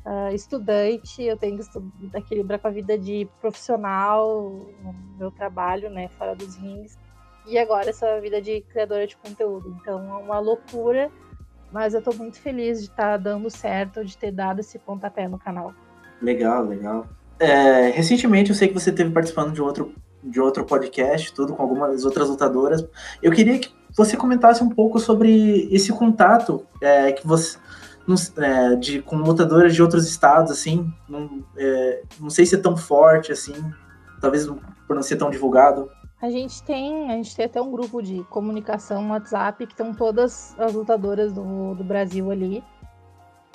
[0.05, 4.67] uh, estudante, eu tenho que equilibrar com a vida de profissional,
[5.17, 6.97] meu trabalho, né, fora dos rings.
[7.45, 9.75] E agora essa vida de criadora de conteúdo.
[9.81, 11.11] Então é uma loucura,
[11.71, 15.27] mas eu tô muito feliz de estar tá dando certo, de ter dado esse pontapé
[15.27, 15.73] no canal.
[16.21, 17.05] Legal, legal.
[17.39, 19.93] É, recentemente eu sei que você esteve participando de outro
[20.23, 22.87] de outro podcast, tudo com algumas outras lutadoras.
[23.21, 27.57] Eu queria que você comentasse um pouco sobre esse contato é, que você
[28.37, 32.75] é, de com lutadoras de outros estados, assim, não, é, não sei se é tão
[32.75, 33.53] forte assim,
[34.19, 34.47] talvez
[34.87, 35.89] por não ser tão divulgado.
[36.21, 40.57] A gente tem, a gente tem até um grupo de comunicação WhatsApp que estão todas
[40.57, 42.63] as lutadoras do, do Brasil ali,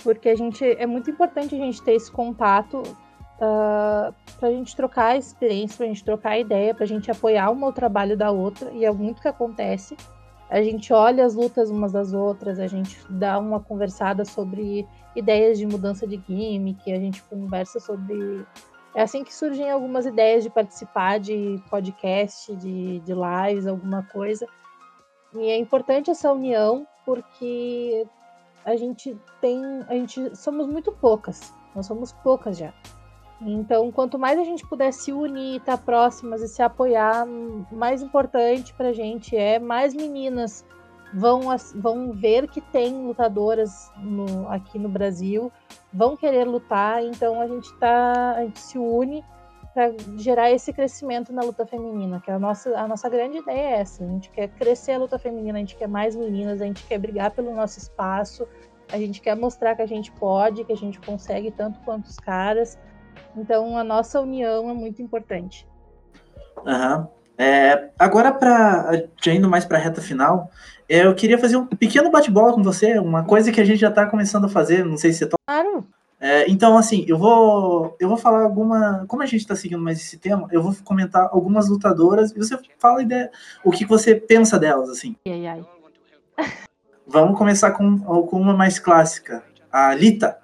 [0.02, 4.52] porque a gente é muito importante a gente ter esse contato uh, ah, para a
[4.52, 8.16] gente trocar experiência, para a gente trocar ideia, para a gente apoiar uma o trabalho
[8.16, 9.96] da outra, e é muito que acontece.
[10.50, 15.58] A gente olha as lutas umas das outras, a gente dá uma conversada sobre ideias
[15.58, 18.46] de mudança de gimmick, a gente conversa sobre.
[18.94, 24.46] É assim que surgem algumas ideias de participar de podcast, de, de lives, alguma coisa.
[25.34, 28.06] E é importante essa união porque
[28.64, 29.62] a gente tem.
[29.86, 31.52] A gente somos muito poucas.
[31.74, 32.72] Nós somos poucas já.
[33.40, 37.24] Então, quanto mais a gente puder se unir, estar tá próximas e se apoiar,
[37.70, 40.64] mais importante para a gente é mais meninas
[41.14, 41.42] vão,
[41.76, 45.52] vão ver que tem lutadoras no, aqui no Brasil,
[45.92, 47.02] vão querer lutar.
[47.04, 49.24] Então, a gente tá, a gente se une
[49.72, 53.76] para gerar esse crescimento na luta feminina, que é a nossa, a nossa grande ideia
[53.76, 54.02] é essa.
[54.02, 56.98] A gente quer crescer a luta feminina, a gente quer mais meninas, a gente quer
[56.98, 58.46] brigar pelo nosso espaço,
[58.90, 62.16] a gente quer mostrar que a gente pode, que a gente consegue tanto quanto os
[62.16, 62.78] caras.
[63.36, 65.66] Então, a nossa união é muito importante.
[66.64, 67.06] Uhum.
[67.36, 68.90] É, agora, para
[69.26, 70.50] indo mais para a reta final,
[70.88, 74.06] eu queria fazer um pequeno bate-bola com você, uma coisa que a gente já está
[74.06, 75.86] começando a fazer, não sei se você Claro.
[76.20, 79.04] É, então, assim, eu vou, eu vou falar alguma.
[79.06, 82.58] Como a gente está seguindo mais esse tema, eu vou comentar algumas lutadoras e você
[82.78, 83.30] fala ideia,
[83.62, 85.14] o que você pensa delas, assim.
[85.26, 85.64] Ai, ai.
[87.06, 90.36] Vamos começar com, com uma mais clássica, a Lita.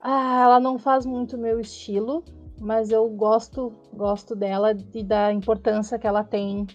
[0.00, 2.24] Ah, ela não faz muito meu estilo,
[2.60, 6.66] mas eu gosto, gosto dela e da importância que ela tem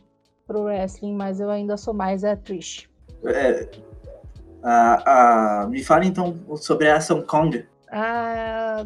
[0.46, 2.88] pro wrestling, mas eu ainda sou mais a Trish.
[3.24, 3.68] É,
[4.62, 7.66] a, a, me fale então sobre a Song Kong.
[7.92, 8.86] Ah,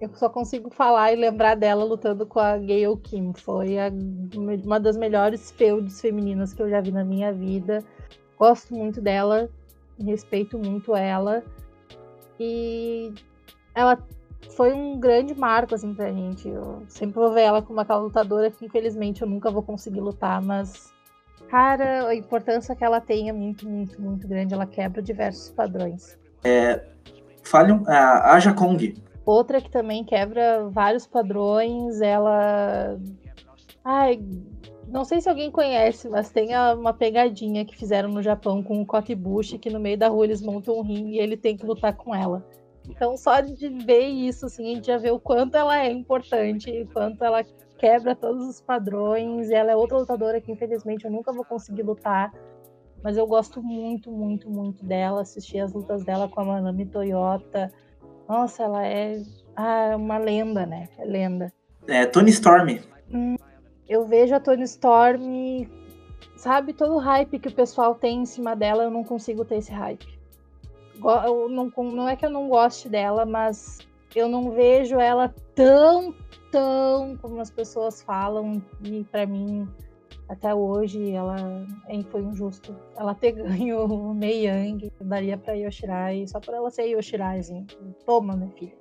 [0.00, 3.32] eu só consigo falar e lembrar dela lutando com a Gail Kim.
[3.32, 3.90] Foi a,
[4.64, 7.82] uma das melhores feudes femininas que eu já vi na minha vida.
[8.38, 9.48] Gosto muito dela,
[9.98, 11.42] respeito muito ela.
[12.38, 13.14] E
[13.74, 13.98] ela
[14.50, 16.48] foi um grande marco, assim, pra gente.
[16.48, 20.40] Eu sempre vou ver ela como aquela lutadora que, infelizmente, eu nunca vou conseguir lutar,
[20.40, 20.92] mas,
[21.48, 24.54] cara, a importância que ela tem é muito, muito, muito grande.
[24.54, 26.18] Ela quebra diversos padrões.
[26.44, 26.84] É,
[27.42, 28.94] fale a Aja Kong.
[29.26, 32.98] Outra que também quebra vários padrões, ela.
[33.82, 34.20] Ai,
[34.86, 38.86] não sei se alguém conhece, mas tem uma pegadinha que fizeram no Japão com o
[38.86, 41.96] Kotibushi, que no meio da rua eles montam um ringue e ele tem que lutar
[41.96, 42.46] com ela.
[42.88, 46.70] Então, só de ver isso, assim, a gente já vê o quanto ela é importante,
[46.82, 47.44] o quanto ela
[47.78, 49.48] quebra todos os padrões.
[49.48, 52.32] E ela é outra lutadora que, infelizmente, eu nunca vou conseguir lutar.
[53.02, 55.22] Mas eu gosto muito, muito, muito dela.
[55.22, 57.72] Assisti as lutas dela com a Manami Toyota.
[58.28, 59.22] Nossa, ela é
[59.56, 60.88] ah, uma lenda, né?
[60.98, 61.52] É lenda.
[61.86, 62.80] É, Tony Storm.
[63.12, 63.36] Hum,
[63.88, 65.68] eu vejo a Tony Storm,
[66.36, 69.56] sabe, todo o hype que o pessoal tem em cima dela, eu não consigo ter
[69.56, 70.13] esse hype
[70.98, 73.78] não, não é que eu não goste dela, mas
[74.14, 76.14] eu não vejo ela tão,
[76.50, 78.62] tão como as pessoas falam.
[78.82, 79.68] E para mim,
[80.28, 81.36] até hoje, ela
[82.10, 82.74] foi injusto.
[82.96, 87.66] Ela ter ganho o Mei Yang, daria pra Yoshirai, só por ela ser Yoshirai, assim.
[88.06, 88.76] Toma, minha filha.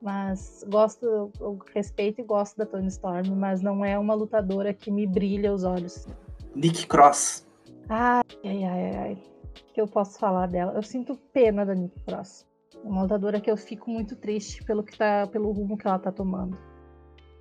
[0.00, 4.90] Mas gosto, eu respeito e gosto da Tony Storm, mas não é uma lutadora que
[4.90, 6.06] me brilha os olhos.
[6.54, 7.46] Nick Cross.
[7.88, 9.33] Ai, ai, ai, ai.
[9.62, 10.72] Que eu posso falar dela?
[10.72, 12.46] Eu sinto pena da Nick Cross.
[12.74, 15.98] É uma lutadora que eu fico muito triste pelo que tá, pelo rumo que ela
[15.98, 16.58] tá tomando.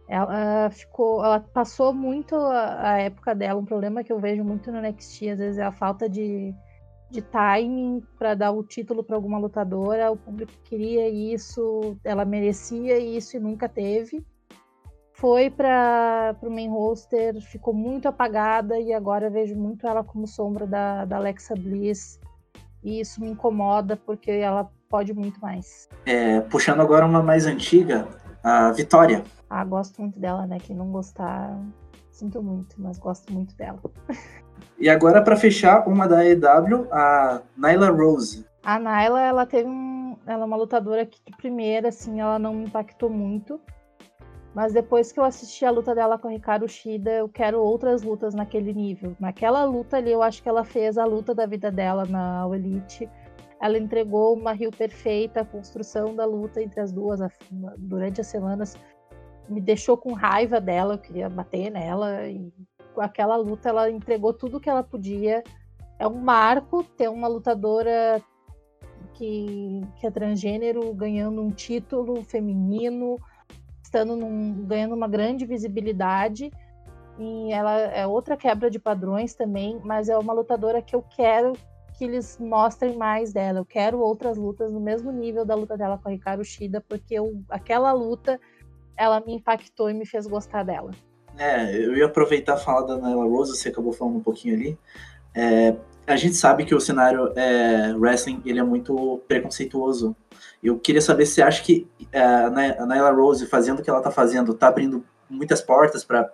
[0.08, 3.60] Ela ficou, ela passou muito a, a época dela.
[3.60, 6.54] Um problema que eu vejo muito no NXT às vezes é a falta de,
[7.10, 10.12] de timing para dar o título para alguma lutadora.
[10.12, 14.24] O público queria isso, ela merecia isso e nunca teve.
[15.24, 20.68] Foi para o main roster, ficou muito apagada e agora vejo muito ela como sombra
[20.68, 22.20] da, da Alexa Bliss.
[22.84, 25.88] E isso me incomoda porque ela pode muito mais.
[26.06, 28.06] É, puxando agora uma mais antiga,
[28.44, 29.24] a Vitória.
[29.50, 30.58] Ah, gosto muito dela, né?
[30.60, 31.58] Quem não gostar,
[32.12, 33.80] sinto muito, mas gosto muito dela.
[34.78, 38.46] E agora, para fechar, uma da EW, a Nyla Rose.
[38.62, 40.18] A Nyla, ela teve um.
[40.28, 43.62] Ela é uma lutadora que, de primeira, assim, ela não me impactou muito.
[44.54, 48.04] Mas depois que eu assisti a luta dela com a Ricardo Shida, eu quero outras
[48.04, 49.16] lutas naquele nível.
[49.20, 53.10] Naquela luta ali, eu acho que ela fez a luta da vida dela na Elite.
[53.60, 57.20] Ela entregou uma rio perfeita, a construção da luta entre as duas
[57.78, 58.78] durante as semanas
[59.50, 62.28] me deixou com raiva dela, eu queria bater nela.
[62.28, 62.52] E
[62.94, 65.44] com aquela luta, ela entregou tudo que ela podia.
[66.00, 68.22] É um marco ter uma lutadora
[69.14, 73.18] que, que é transgênero ganhando um título feminino
[73.94, 76.52] estando num, ganhando uma grande visibilidade.
[77.20, 81.54] E ela é outra quebra de padrões também, mas é uma lutadora que eu quero
[81.96, 83.60] que eles mostrem mais dela.
[83.60, 87.14] Eu quero outras lutas no mesmo nível da luta dela com a Ricardo Shida, porque
[87.14, 88.40] eu, aquela luta
[88.98, 90.90] ela me impactou e me fez gostar dela.
[91.38, 94.78] É, eu ia aproveitar e falar da Nyla Rose, você acabou falando um pouquinho ali.
[95.36, 95.76] É,
[96.06, 100.16] a gente sabe que o cenário é, wrestling ele é muito preconceituoso
[100.64, 104.00] eu queria saber se você acha que é, a Nyla Rose, fazendo o que ela
[104.00, 106.32] está fazendo, está abrindo muitas portas para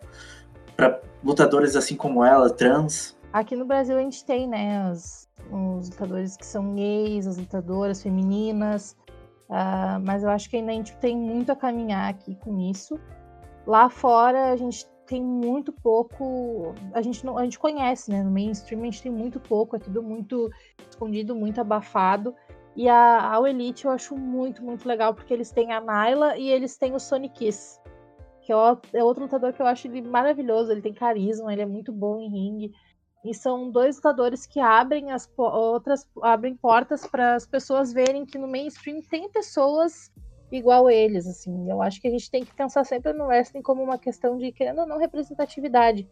[1.24, 3.18] lutadores assim como ela, trans.
[3.34, 8.02] Aqui no Brasil a gente tem, né, os, os lutadores que são gays, as lutadoras
[8.02, 8.96] femininas,
[9.50, 13.00] uh, mas eu acho que ainda a gente tem muito a caminhar aqui com isso.
[13.66, 18.30] Lá fora a gente tem muito pouco, a gente não, a gente conhece, né, no
[18.30, 20.52] mainstream a gente tem muito pouco, é tudo muito
[20.88, 22.36] escondido, muito abafado.
[22.80, 26.48] E a, a Elite eu acho muito, muito legal, porque eles têm a Nyla e
[26.50, 27.78] eles têm o Sonic Kiss.
[28.42, 31.92] Que é outro lutador que eu acho ele maravilhoso, ele tem carisma, ele é muito
[31.92, 32.72] bom em ringue.
[33.26, 38.38] E são dois lutadores que abrem as outras abrem portas para as pessoas verem que
[38.38, 40.10] no mainstream tem pessoas
[40.50, 41.70] igual eles, assim.
[41.70, 44.54] Eu acho que a gente tem que pensar sempre no wrestling como uma questão de
[44.54, 46.08] querendo ou não representatividade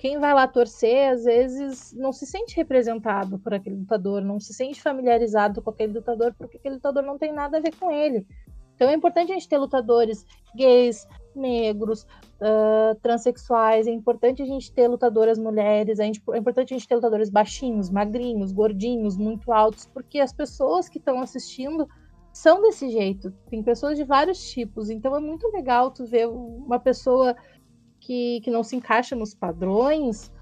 [0.00, 4.54] quem vai lá torcer, às vezes, não se sente representado por aquele lutador, não se
[4.54, 8.26] sente familiarizado com aquele lutador, porque aquele lutador não tem nada a ver com ele.
[8.74, 10.24] Então é importante a gente ter lutadores
[10.56, 12.04] gays, negros,
[12.40, 16.94] uh, transexuais, é importante a gente ter lutadoras mulheres, é, é importante a gente ter
[16.94, 21.86] lutadores baixinhos, magrinhos, gordinhos, muito altos, porque as pessoas que estão assistindo
[22.32, 23.30] são desse jeito.
[23.50, 27.36] Tem pessoas de vários tipos, então é muito legal tu ver uma pessoa
[28.00, 30.32] que, que não se encaixa nos padrões,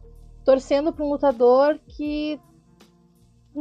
[0.44, 2.40] torcendo para um lutador que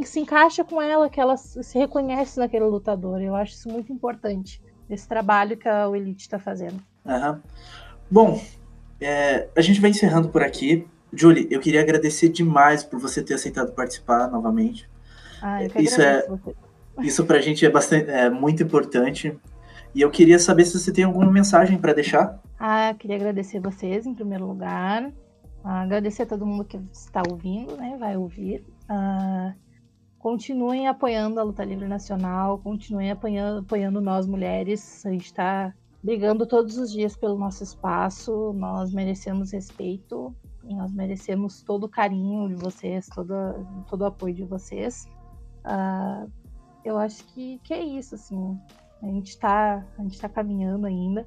[0.04, 3.22] se encaixa com ela, que ela se reconhece naquele lutador.
[3.22, 6.82] Eu acho isso muito importante, esse trabalho que a Elite está fazendo.
[7.06, 7.40] Uhum.
[8.10, 8.42] Bom,
[9.02, 10.88] é, a gente vai encerrando por aqui.
[11.12, 14.90] Julie, eu queria agradecer demais por você ter aceitado participar novamente.
[15.42, 16.56] Ah, isso é você.
[17.02, 19.38] isso para a gente é bastante é muito importante.
[19.96, 22.40] E eu queria saber se você tem alguma mensagem para deixar.
[22.60, 25.12] Ah, queria agradecer vocês em primeiro lugar.
[25.64, 27.98] Ah, agradecer a todo mundo que está ouvindo, né?
[28.00, 28.66] Vai ouvir.
[28.90, 29.54] Ah,
[30.18, 35.06] continuem apoiando a luta livre nacional, continuem apoiando, apoiando nós mulheres.
[35.06, 38.54] A gente está brigando todos os dias pelo nosso espaço.
[38.54, 43.34] Nós merecemos respeito e nós merecemos todo o carinho de vocês, todo,
[43.88, 45.08] todo o apoio de vocês.
[45.64, 46.26] Ah,
[46.84, 48.60] eu acho que, que é isso, assim.
[49.04, 49.86] A gente está
[50.20, 51.26] tá caminhando ainda.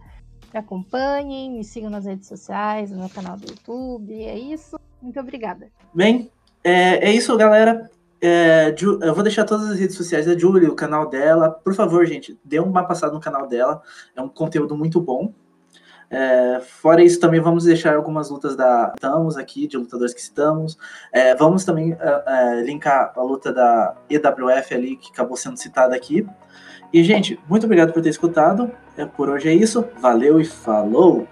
[0.53, 4.13] Me acompanhem, me sigam nas redes sociais, no meu canal do YouTube.
[4.13, 4.79] É isso.
[5.01, 5.69] Muito obrigada.
[5.95, 6.31] Bem,
[6.65, 7.91] é, é isso, galera.
[8.23, 11.51] É, eu vou deixar todas as redes sociais da Julie, o canal dela.
[11.51, 13.81] Por favor, gente, dê uma passada no canal dela.
[14.15, 15.33] É um conteúdo muito bom.
[16.11, 20.77] É, fora isso, também vamos deixar algumas lutas da estamos aqui, de lutadores que estamos.
[21.13, 25.95] É, vamos também é, é linkar a luta da EWF ali, que acabou sendo citada
[25.95, 26.27] aqui.
[26.93, 28.73] E, gente, muito obrigado por ter escutado.
[29.01, 29.83] É, por hoje é isso.
[29.99, 31.27] Valeu e falou!